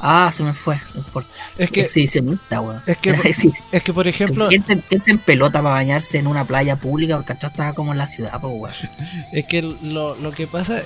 ah, 0.00 0.30
se 0.30 0.42
me 0.42 0.52
fue, 0.52 0.80
no 0.94 1.00
importa. 1.00 1.30
Es 1.56 1.70
que, 1.70 1.80
Exhibicionista, 1.82 2.60
weón. 2.60 2.82
es 2.86 2.98
que, 2.98 3.10
es 3.72 3.82
que 3.82 3.92
por 3.92 4.06
ejemplo, 4.06 4.48
¿Quién 4.48 4.62
te, 4.62 4.78
quién 4.80 5.00
te 5.00 5.10
empelota 5.12 5.62
para 5.62 5.76
bañarse 5.76 6.18
en 6.18 6.26
una 6.26 6.44
playa 6.44 6.76
pública? 6.76 7.16
Porque 7.16 7.32
atrás 7.32 7.52
estaba 7.52 7.72
como 7.72 7.92
en 7.92 7.98
la 7.98 8.06
ciudad, 8.06 8.38
pues, 8.40 8.52
weón. 8.54 8.74
es 9.32 9.46
que 9.46 9.62
lo, 9.62 10.16
lo 10.16 10.32
que 10.32 10.46
pasa, 10.46 10.82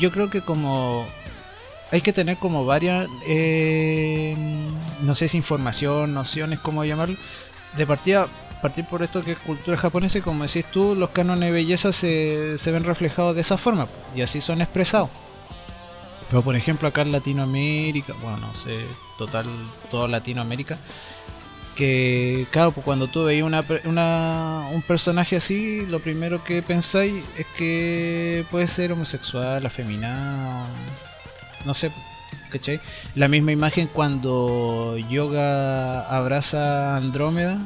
yo 0.00 0.10
creo 0.10 0.30
que 0.30 0.40
como 0.40 1.06
hay 1.90 2.00
que 2.00 2.12
tener 2.12 2.36
como 2.38 2.64
varias, 2.64 3.08
eh, 3.26 4.34
no 5.02 5.14
sé 5.14 5.28
si 5.28 5.36
información, 5.36 6.12
nociones, 6.12 6.58
cómo 6.58 6.84
llamarlo, 6.84 7.16
de 7.76 7.86
partida, 7.86 8.26
partir 8.64 8.86
por 8.86 9.02
esto 9.02 9.20
que 9.20 9.32
es 9.32 9.38
cultura 9.40 9.76
japonesa 9.76 10.16
y 10.16 10.20
como 10.22 10.42
decís 10.42 10.64
tú, 10.72 10.94
los 10.94 11.10
cánones 11.10 11.50
de 11.50 11.52
belleza 11.52 11.92
se, 11.92 12.56
se 12.56 12.70
ven 12.70 12.82
reflejados 12.82 13.34
de 13.34 13.42
esa 13.42 13.58
forma 13.58 13.88
y 14.16 14.22
así 14.22 14.40
son 14.40 14.62
expresados. 14.62 15.10
Pero 16.30 16.40
por 16.40 16.56
ejemplo 16.56 16.88
acá 16.88 17.02
en 17.02 17.12
Latinoamérica, 17.12 18.14
bueno, 18.22 18.38
no 18.38 18.54
sé, 18.62 18.86
total, 19.18 19.44
toda 19.90 20.08
Latinoamérica, 20.08 20.78
que 21.76 22.46
claro, 22.52 22.72
pues 22.72 22.86
cuando 22.86 23.06
tú 23.06 23.24
veis 23.24 23.42
una, 23.42 23.60
una, 23.84 24.70
un 24.72 24.80
personaje 24.80 25.36
así, 25.36 25.84
lo 25.84 25.98
primero 25.98 26.42
que 26.42 26.62
pensáis 26.62 27.22
es 27.36 27.44
que 27.58 28.46
puede 28.50 28.66
ser 28.66 28.92
homosexual, 28.92 29.66
afeminado, 29.66 30.68
no 31.66 31.74
sé, 31.74 31.92
¿cachai? 32.50 32.80
La 33.14 33.28
misma 33.28 33.52
imagen 33.52 33.90
cuando 33.92 34.96
Yoga 34.96 36.08
abraza 36.08 36.94
a 36.94 36.96
Andrómeda 36.96 37.58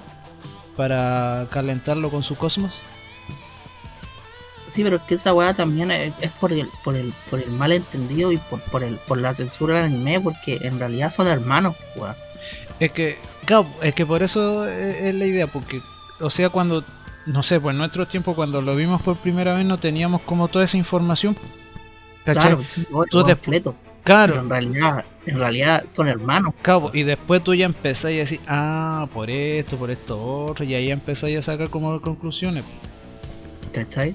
para 0.78 1.48
calentarlo 1.50 2.08
con 2.08 2.22
su 2.22 2.36
cosmos. 2.36 2.72
Sí, 4.72 4.84
pero 4.84 4.96
es 4.96 5.02
que 5.02 5.14
esa 5.16 5.34
weá 5.34 5.54
también 5.54 5.90
es, 5.90 6.12
es 6.20 6.30
por 6.30 6.52
el, 6.52 6.68
por 6.84 6.94
el, 6.94 7.12
por 7.28 7.40
el 7.40 7.50
malentendido 7.50 8.30
y 8.30 8.36
por, 8.36 8.60
por 8.62 8.84
el, 8.84 8.94
por 8.96 9.18
la 9.18 9.34
censura 9.34 9.76
del 9.76 9.86
anime, 9.86 10.20
porque 10.20 10.58
en 10.62 10.78
realidad 10.78 11.10
son 11.10 11.26
hermanos, 11.26 11.74
weón. 11.96 12.14
Es 12.78 12.92
que, 12.92 13.18
claro, 13.44 13.66
es 13.82 13.92
que 13.94 14.06
por 14.06 14.22
eso 14.22 14.68
es, 14.68 14.94
es 15.02 15.14
la 15.16 15.26
idea, 15.26 15.48
porque, 15.48 15.82
o 16.20 16.30
sea, 16.30 16.48
cuando, 16.50 16.84
no 17.26 17.42
sé, 17.42 17.58
pues 17.60 17.72
en 17.72 17.78
nuestro 17.78 18.06
tiempo, 18.06 18.34
cuando 18.36 18.62
lo 18.62 18.76
vimos 18.76 19.02
por 19.02 19.16
primera 19.16 19.54
vez, 19.54 19.64
no 19.64 19.78
teníamos 19.78 20.20
como 20.22 20.46
toda 20.46 20.64
esa 20.64 20.76
información. 20.76 21.36
¿cachai? 22.24 22.46
Claro, 22.46 22.62
sí, 22.64 22.84
Tú 22.88 23.04
todo 23.10 23.24
después- 23.24 23.62
completo. 23.62 23.74
Claro, 24.08 24.32
Pero 24.34 24.40
en 24.40 24.50
realidad, 24.50 25.04
en 25.26 25.38
realidad 25.38 25.84
son 25.88 26.08
hermanos. 26.08 26.54
Cabo, 26.62 26.90
y 26.94 27.02
después 27.02 27.44
tú 27.44 27.54
ya 27.54 27.66
empezás 27.66 28.06
a 28.06 28.08
decir, 28.08 28.40
ah, 28.48 29.08
por 29.12 29.30
esto, 29.30 29.76
por 29.78 29.90
esto 29.90 30.22
otro, 30.46 30.64
y 30.64 30.74
ahí 30.74 30.90
empezás 30.90 31.30
a 31.36 31.42
sacar 31.42 31.68
como 31.70 32.00
conclusiones. 32.00 32.64
¿Cachai? 33.72 34.14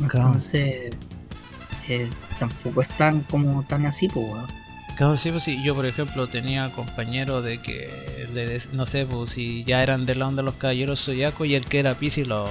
Entonces, 0.00 0.96
eh, 1.88 2.16
tampoco 2.38 2.82
es 2.82 2.88
tan 2.96 3.22
como 3.22 3.64
tan 3.66 3.86
así, 3.86 4.08
pues. 4.08 4.26
Claro, 4.96 5.16
sí, 5.16 5.30
pues 5.32 5.44
sí, 5.44 5.62
yo 5.62 5.74
por 5.74 5.86
ejemplo 5.86 6.28
tenía 6.28 6.70
compañeros 6.72 7.44
de 7.44 7.60
que, 7.60 8.28
de- 8.32 8.62
no 8.72 8.86
sé, 8.86 9.06
pues 9.06 9.32
si 9.32 9.64
ya 9.64 9.82
eran 9.82 10.06
de 10.06 10.14
la 10.14 10.28
onda 10.28 10.42
los 10.42 10.54
caballeros 10.56 11.04
zodiacos 11.04 11.46
y 11.48 11.54
el 11.56 11.66
que 11.66 11.80
era 11.80 11.96
Pisces 11.98 12.28
lo, 12.28 12.46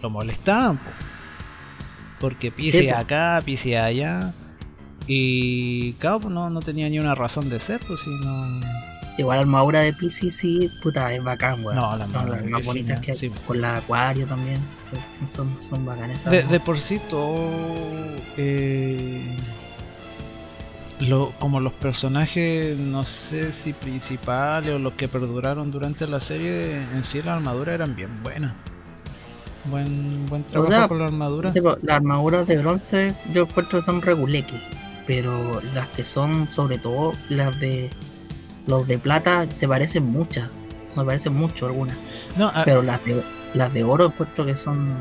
lo 0.00 0.10
molestaban, 0.10 0.78
pues. 0.78 0.96
Porque 2.18 2.52
Pisces 2.52 2.80
Sí, 2.82 2.88
acá, 2.92 3.40
Pisces 3.44 3.82
allá. 3.82 4.34
Y 5.06 5.94
claro, 5.94 6.20
pues 6.20 6.34
no, 6.34 6.50
no 6.50 6.60
tenía 6.60 6.88
ni 6.88 6.98
una 6.98 7.14
razón 7.14 7.48
de 7.48 7.60
ser, 7.60 7.80
pues 7.86 8.00
si 8.00 8.10
no... 8.10 8.60
Igual 9.18 9.36
la 9.36 9.42
armadura 9.42 9.80
de 9.80 9.92
Pisces, 9.92 10.34
sí, 10.34 10.70
puta, 10.82 11.12
es 11.12 11.22
bacán, 11.22 11.62
weón. 11.62 11.76
No, 11.76 11.96
las 11.96 12.10
de 12.10 12.48
más 12.48 12.64
bonitas 12.64 13.00
que 13.00 13.10
hay. 13.10 13.18
sí. 13.18 13.30
Con 13.46 13.60
la 13.60 13.76
acuario 13.76 14.26
también. 14.26 14.60
Son, 15.28 15.60
son 15.60 15.84
bacanes. 15.84 16.24
De, 16.24 16.42
de 16.42 16.60
por 16.60 16.78
sí 16.78 16.98
todo 17.10 17.50
eh, 18.36 19.36
lo, 21.00 21.32
como 21.38 21.60
los 21.60 21.72
personajes 21.72 22.76
no 22.76 23.04
sé 23.04 23.52
si 23.52 23.72
principales 23.72 24.74
o 24.74 24.78
los 24.78 24.92
que 24.94 25.08
perduraron 25.08 25.70
durante 25.70 26.06
la 26.06 26.20
serie 26.20 26.76
en 26.76 27.04
sí 27.04 27.18
las 27.18 27.36
armaduras 27.36 27.74
eran 27.74 27.96
bien 27.96 28.10
buenas 28.22 28.52
buen 29.64 30.26
buen 30.26 30.44
trabajo 30.44 30.70
sea, 30.70 30.88
con 30.88 30.98
la 30.98 31.06
armadura 31.06 31.52
Tipo, 31.52 31.76
Las 31.82 31.96
armaduras 31.96 32.46
de 32.46 32.58
bronce 32.58 33.14
yo 33.32 33.42
encuentro 33.42 33.80
que 33.80 33.84
son 33.84 34.02
reguleques, 34.02 34.60
pero 35.10 35.60
las 35.74 35.88
que 35.88 36.04
son 36.04 36.48
sobre 36.48 36.78
todo 36.78 37.12
las 37.30 37.58
de 37.58 37.90
los 38.68 38.86
de 38.86 38.96
plata 38.96 39.46
se 39.52 39.66
parecen 39.66 40.04
muchas, 40.04 40.48
se 40.94 41.02
parecen 41.04 41.34
mucho 41.34 41.66
algunas, 41.66 41.96
no, 42.36 42.46
a- 42.48 42.62
pero 42.64 42.80
las 42.82 43.04
de 43.04 43.20
las 43.54 43.72
de 43.74 43.82
oro 43.82 44.06
encuentro 44.06 44.46
que 44.46 44.54
son 44.54 44.94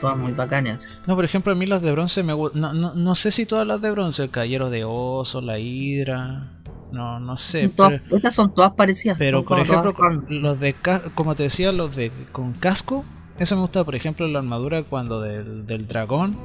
todas 0.00 0.16
muy 0.16 0.32
bacanas. 0.32 0.90
no 1.06 1.14
por 1.14 1.24
ejemplo 1.24 1.52
a 1.52 1.54
mí 1.54 1.66
las 1.66 1.82
de 1.82 1.92
bronce 1.92 2.24
me 2.24 2.32
no, 2.34 2.50
no, 2.72 2.94
no 2.94 3.14
sé 3.14 3.30
si 3.30 3.46
todas 3.46 3.64
las 3.64 3.80
de 3.80 3.92
bronce 3.92 4.24
el 4.24 4.30
caballero 4.30 4.70
de 4.70 4.82
oso 4.84 5.40
la 5.40 5.60
hidra 5.60 6.50
no 6.90 7.20
no 7.20 7.36
sé 7.36 7.68
Todas- 7.68 8.00
pero, 8.02 8.16
estas 8.16 8.34
son 8.34 8.52
todas 8.54 8.72
parecidas, 8.72 9.16
pero 9.18 9.44
por 9.44 9.60
ejemplo 9.60 9.94
con- 9.94 10.26
los 10.28 10.58
de 10.58 10.74
como 11.14 11.36
te 11.36 11.44
decía 11.44 11.70
los 11.70 11.94
de 11.94 12.10
con 12.32 12.52
casco 12.54 13.04
eso 13.38 13.54
me 13.54 13.62
gusta 13.62 13.84
por 13.84 13.94
ejemplo 13.94 14.26
la 14.26 14.40
armadura 14.40 14.82
cuando 14.82 15.20
del, 15.20 15.64
del 15.64 15.86
dragón 15.86 16.36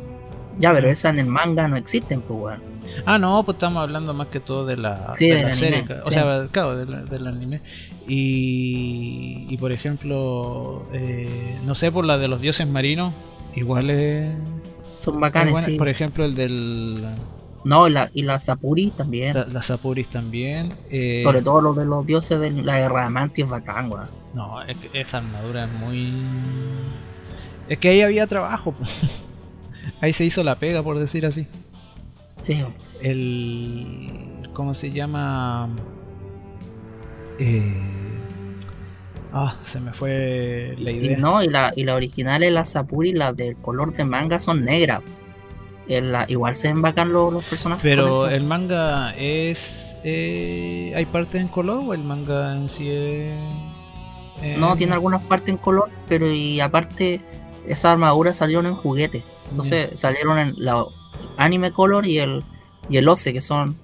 ya, 0.59 0.71
pero 0.73 0.89
esas 0.89 1.13
en 1.13 1.19
el 1.19 1.25
manga 1.27 1.67
no 1.67 1.75
existen, 1.77 2.21
pues 2.21 2.39
weón. 2.39 2.61
Ah, 3.05 3.17
no, 3.17 3.43
pues 3.43 3.55
estamos 3.55 3.81
hablando 3.81 4.13
más 4.13 4.27
que 4.27 4.39
todo 4.39 4.65
de 4.65 4.75
la, 4.77 5.13
Sí, 5.17 5.27
de 5.29 5.35
del 5.35 5.45
la 5.47 5.53
serie. 5.53 5.85
O 6.03 6.07
sí. 6.07 6.13
sea, 6.13 6.47
claro, 6.51 6.75
de 6.77 6.85
la- 6.85 7.03
del 7.03 7.27
anime. 7.27 7.61
Y, 8.07 9.45
y 9.49 9.57
por 9.57 9.71
ejemplo, 9.71 10.85
eh, 10.93 11.59
no 11.65 11.75
sé, 11.75 11.91
por 11.91 12.05
la 12.05 12.17
de 12.17 12.27
los 12.27 12.41
dioses 12.41 12.67
marinos, 12.67 13.13
igual 13.55 13.89
es. 13.89 14.33
Son 14.99 15.15
es 15.15 15.19
bacanes, 15.21 15.59
sí. 15.61 15.77
Por 15.77 15.87
ejemplo, 15.89 16.25
el 16.25 16.35
del. 16.35 17.05
No, 17.63 17.87
y 17.87 17.91
la, 17.91 18.09
y 18.13 18.23
la 18.23 18.39
Sapuri 18.39 18.91
también. 18.91 19.35
La- 19.35 19.45
Las 19.45 19.67
Sapuris 19.67 20.07
también. 20.09 20.73
eh, 20.89 21.21
Sobre 21.23 21.41
todo 21.41 21.61
lo 21.61 21.73
de 21.73 21.85
los 21.85 22.05
dioses 22.05 22.39
de 22.39 22.51
la 22.51 22.79
guerra 22.79 23.03
de 23.03 23.09
Mantis 23.09 23.45
es 23.45 23.49
bacán, 23.51 23.91
weón. 23.91 24.07
No, 24.33 24.61
es 24.63 24.77
esa 24.93 25.17
armadura 25.17 25.65
es 25.65 25.71
muy. 25.71 26.13
Es 27.67 27.77
que 27.77 27.89
ahí 27.89 28.01
había 28.01 28.25
trabajo. 28.27 28.73
Ahí 30.01 30.13
se 30.13 30.25
hizo 30.25 30.43
la 30.43 30.55
pega, 30.55 30.83
por 30.83 30.97
decir 30.99 31.25
así. 31.25 31.47
Sí, 32.41 32.63
El. 33.01 34.49
¿Cómo 34.53 34.73
se 34.73 34.89
llama? 34.91 35.69
Eh... 37.39 37.73
Ah, 39.31 39.55
se 39.63 39.79
me 39.79 39.93
fue 39.93 40.75
la 40.79 40.89
y 40.91 40.97
idea. 41.05 41.17
no, 41.19 41.43
y 41.43 41.47
la, 41.47 41.71
y 41.75 41.83
la 41.83 41.93
original 41.95 42.41
es 42.41 42.51
la 42.51 42.65
Sapuri, 42.65 43.11
las 43.13 43.35
del 43.37 43.55
color 43.57 43.93
de 43.93 44.03
manga 44.03 44.39
son 44.39 44.65
negras. 44.65 45.01
La- 45.87 46.25
igual 46.27 46.55
se 46.55 46.67
ven 46.67 46.81
bacán 46.81 47.13
los, 47.13 47.31
los 47.33 47.43
personajes. 47.45 47.83
Pero 47.83 48.27
el 48.27 48.43
manga 48.45 49.13
es. 49.15 49.95
eh, 50.03 50.93
¿Hay 50.95 51.05
partes 51.05 51.41
en 51.41 51.47
color 51.47 51.83
o 51.85 51.93
el 51.93 52.03
manga 52.03 52.55
en 52.55 52.69
sí 52.69 52.89
es.? 52.89 53.33
eh, 54.41 54.55
No, 54.57 54.75
tiene 54.75 54.93
algunas 54.93 55.23
partes 55.25 55.49
en 55.49 55.57
color, 55.57 55.89
pero 56.07 56.29
y 56.31 56.59
aparte, 56.59 57.21
esas 57.67 57.93
armaduras 57.93 58.37
salieron 58.37 58.65
en 58.65 58.75
juguete. 58.75 59.23
Entonces 59.51 59.99
salieron 59.99 60.37
en 60.39 60.53
la 60.57 60.85
Anime 61.37 61.71
Color 61.71 62.05
y 62.05 62.19
el, 62.19 62.43
y 62.89 62.97
el 62.97 63.07
OCE, 63.07 63.33
que 63.33 63.41
son 63.41 63.75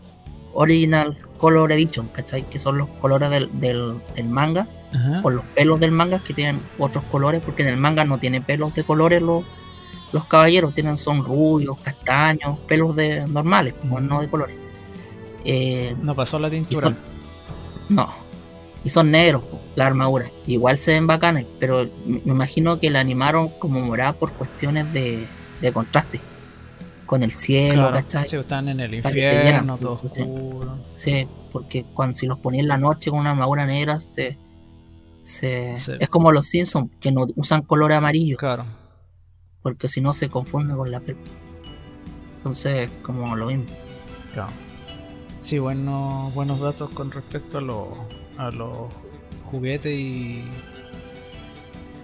Original 0.53 1.15
Color 1.37 1.71
Edition, 1.71 2.07
¿cachai? 2.09 2.47
Que 2.49 2.59
son 2.59 2.77
los 2.77 2.87
colores 3.01 3.29
del, 3.29 3.49
del, 3.59 3.95
del 4.15 4.27
manga, 4.27 4.67
Ajá. 4.93 5.21
con 5.21 5.35
los 5.35 5.45
pelos 5.55 5.79
del 5.79 5.91
manga 5.91 6.23
que 6.23 6.33
tienen 6.33 6.57
otros 6.77 7.03
colores, 7.05 7.41
porque 7.43 7.63
en 7.63 7.69
el 7.69 7.77
manga 7.77 8.05
no 8.05 8.19
tiene 8.19 8.41
pelos 8.41 8.73
de 8.75 8.83
colores 8.83 9.21
los, 9.21 9.43
los 10.13 10.25
caballeros, 10.25 10.73
tienen 10.73 10.97
son 10.97 11.25
rubios, 11.25 11.77
castaños, 11.79 12.57
pelos 12.67 12.95
de 12.95 13.25
normales, 13.27 13.73
pues, 13.89 14.03
no 14.03 14.21
de 14.21 14.29
colores. 14.29 14.55
Eh, 15.43 15.95
No 16.01 16.15
pasó 16.15 16.39
la 16.39 16.47
y 16.47 16.51
tintura. 16.51 16.81
son, 16.89 16.97
no. 17.89 18.13
Y 18.83 18.89
son 18.89 19.11
negros, 19.11 19.43
po, 19.43 19.59
la 19.75 19.87
armadura. 19.87 20.29
Igual 20.47 20.77
se 20.77 20.93
ven 20.93 21.07
bacanes, 21.07 21.45
pero 21.59 21.87
me 22.05 22.21
imagino 22.25 22.79
que 22.79 22.89
la 22.91 22.99
animaron 22.99 23.49
como 23.59 23.81
morada 23.81 24.13
por 24.13 24.31
cuestiones 24.33 24.91
de, 24.93 25.25
de 25.65 25.73
contraste. 25.73 26.21
Con 27.05 27.21
el 27.21 27.31
cielo, 27.33 27.91
Claro, 27.91 27.97
están 28.39 28.67
en 28.67 28.79
el 28.79 28.95
infierno, 28.95 29.43
vieran, 29.43 29.79
todo 29.79 30.01
sí. 30.11 30.21
oscuro. 30.23 30.77
Sí, 30.95 31.27
porque 31.51 31.83
cuando 31.93 32.15
si 32.15 32.25
los 32.25 32.39
ponía 32.39 32.61
en 32.61 32.67
la 32.67 32.79
noche 32.79 33.11
con 33.11 33.19
una 33.19 33.31
armadura 33.31 33.65
negra, 33.67 33.99
se, 33.99 34.37
se 35.21 35.75
Sí. 35.77 35.91
es 35.99 36.09
como 36.09 36.31
los 36.31 36.47
Simpsons, 36.47 36.89
que 36.99 37.11
no 37.11 37.27
usan 37.35 37.61
color 37.61 37.93
amarillo, 37.93 38.37
Claro. 38.37 38.65
porque 39.61 39.87
si 39.87 40.01
no 40.01 40.13
se 40.13 40.29
confunde 40.29 40.73
con 40.75 40.89
la 40.89 40.99
piel. 40.99 41.17
Entonces, 42.37 42.89
como 43.03 43.35
lo 43.35 43.47
mismo. 43.47 43.65
Claro. 44.33 44.49
Sí, 45.43 45.59
bueno, 45.59 46.31
buenos 46.33 46.59
datos 46.59 46.89
con 46.89 47.11
respecto 47.11 47.59
a 47.59 47.61
los 47.61 47.87
a 48.37 48.49
los 48.49 48.87
juguetes 49.51 49.95
y 49.95 50.43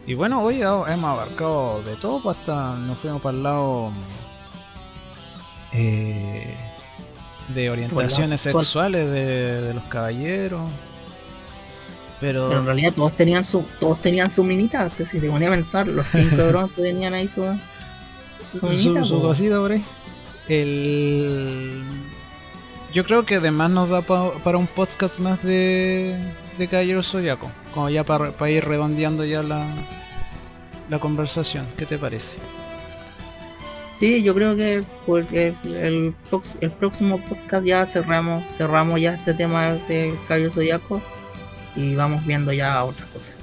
y 0.07 0.13
bueno, 0.15 0.43
hoy 0.43 0.61
hemos 0.61 1.03
abarcado 1.03 1.83
de 1.83 1.95
todo, 1.95 2.21
pues 2.21 2.37
hasta 2.37 2.75
nos 2.75 2.97
fuimos 2.97 3.21
para 3.21 3.37
el 3.37 3.43
lado 3.43 3.91
eh, 5.73 6.55
de 7.49 7.69
orientaciones 7.69 8.41
sexual. 8.41 8.63
sexuales 8.65 9.11
de, 9.11 9.61
de 9.61 9.73
los 9.73 9.83
caballeros. 9.85 10.69
Pero, 12.19 12.49
Pero 12.49 12.59
en 12.59 12.65
realidad 12.65 12.93
todos 12.95 13.13
tenían 13.13 13.43
su, 13.43 13.65
todos 13.79 13.99
tenían 13.99 14.29
su 14.29 14.43
minita, 14.43 14.91
que 14.91 15.07
si 15.07 15.19
te 15.19 15.29
ponía 15.29 15.47
a 15.47 15.51
pensar, 15.51 15.87
los 15.87 16.07
cinco 16.07 16.35
de 16.35 16.47
bronce 16.49 16.81
tenían 16.81 17.15
ahí 17.15 17.27
su, 17.27 17.43
su 18.51 18.59
su, 18.59 18.67
minita. 18.67 19.03
su 19.03 19.21
cosita 19.21 19.59
por 19.59 19.71
ahí. 19.71 19.83
El... 20.47 21.83
Yo 22.93 23.05
creo 23.05 23.25
que 23.25 23.35
además 23.35 23.71
nos 23.71 23.89
da 23.89 24.01
pa- 24.01 24.33
para 24.43 24.57
un 24.57 24.67
podcast 24.67 25.17
más 25.19 25.41
de, 25.43 26.17
de 26.57 26.67
Caballero 26.67 27.01
Zodiaco. 27.01 27.49
Como 27.73 27.89
ya 27.89 28.03
para 28.03 28.49
ir 28.49 28.65
redondeando 28.65 29.23
ya 29.23 29.41
la, 29.43 29.65
la 30.89 30.99
conversación. 30.99 31.65
¿Qué 31.77 31.85
te 31.85 31.97
parece? 31.97 32.35
Sí, 33.93 34.23
yo 34.23 34.33
creo 34.33 34.55
que 34.55 34.83
por 35.05 35.19
el, 35.33 35.55
el, 35.63 36.13
prox- 36.29 36.57
el 36.59 36.71
próximo 36.71 37.19
podcast 37.19 37.65
ya 37.65 37.85
cerramos, 37.85 38.43
cerramos 38.51 38.99
ya 38.99 39.13
este 39.13 39.33
tema 39.35 39.73
del 39.87 40.13
Cabello 40.27 40.51
Zodiaco 40.51 41.01
y 41.75 41.95
vamos 41.95 42.25
viendo 42.25 42.51
ya 42.51 42.83
otras 42.83 43.07
cosas. 43.09 43.35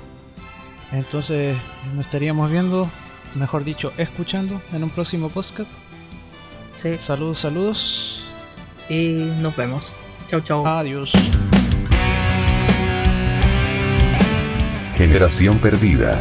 Entonces 0.92 1.56
nos 1.94 2.04
estaríamos 2.04 2.50
viendo, 2.50 2.90
mejor 3.34 3.64
dicho, 3.64 3.92
escuchando 3.98 4.60
en 4.72 4.84
un 4.84 4.90
próximo 4.90 5.28
podcast. 5.30 5.70
Sí, 6.72 6.94
Saludos, 6.96 7.38
saludos. 7.38 8.07
Y 8.88 9.30
nos 9.40 9.56
vemos. 9.56 9.96
Chau, 10.28 10.40
chau. 10.40 10.66
Adiós. 10.66 11.10
Generación 14.96 15.58
perdida. 15.58 16.18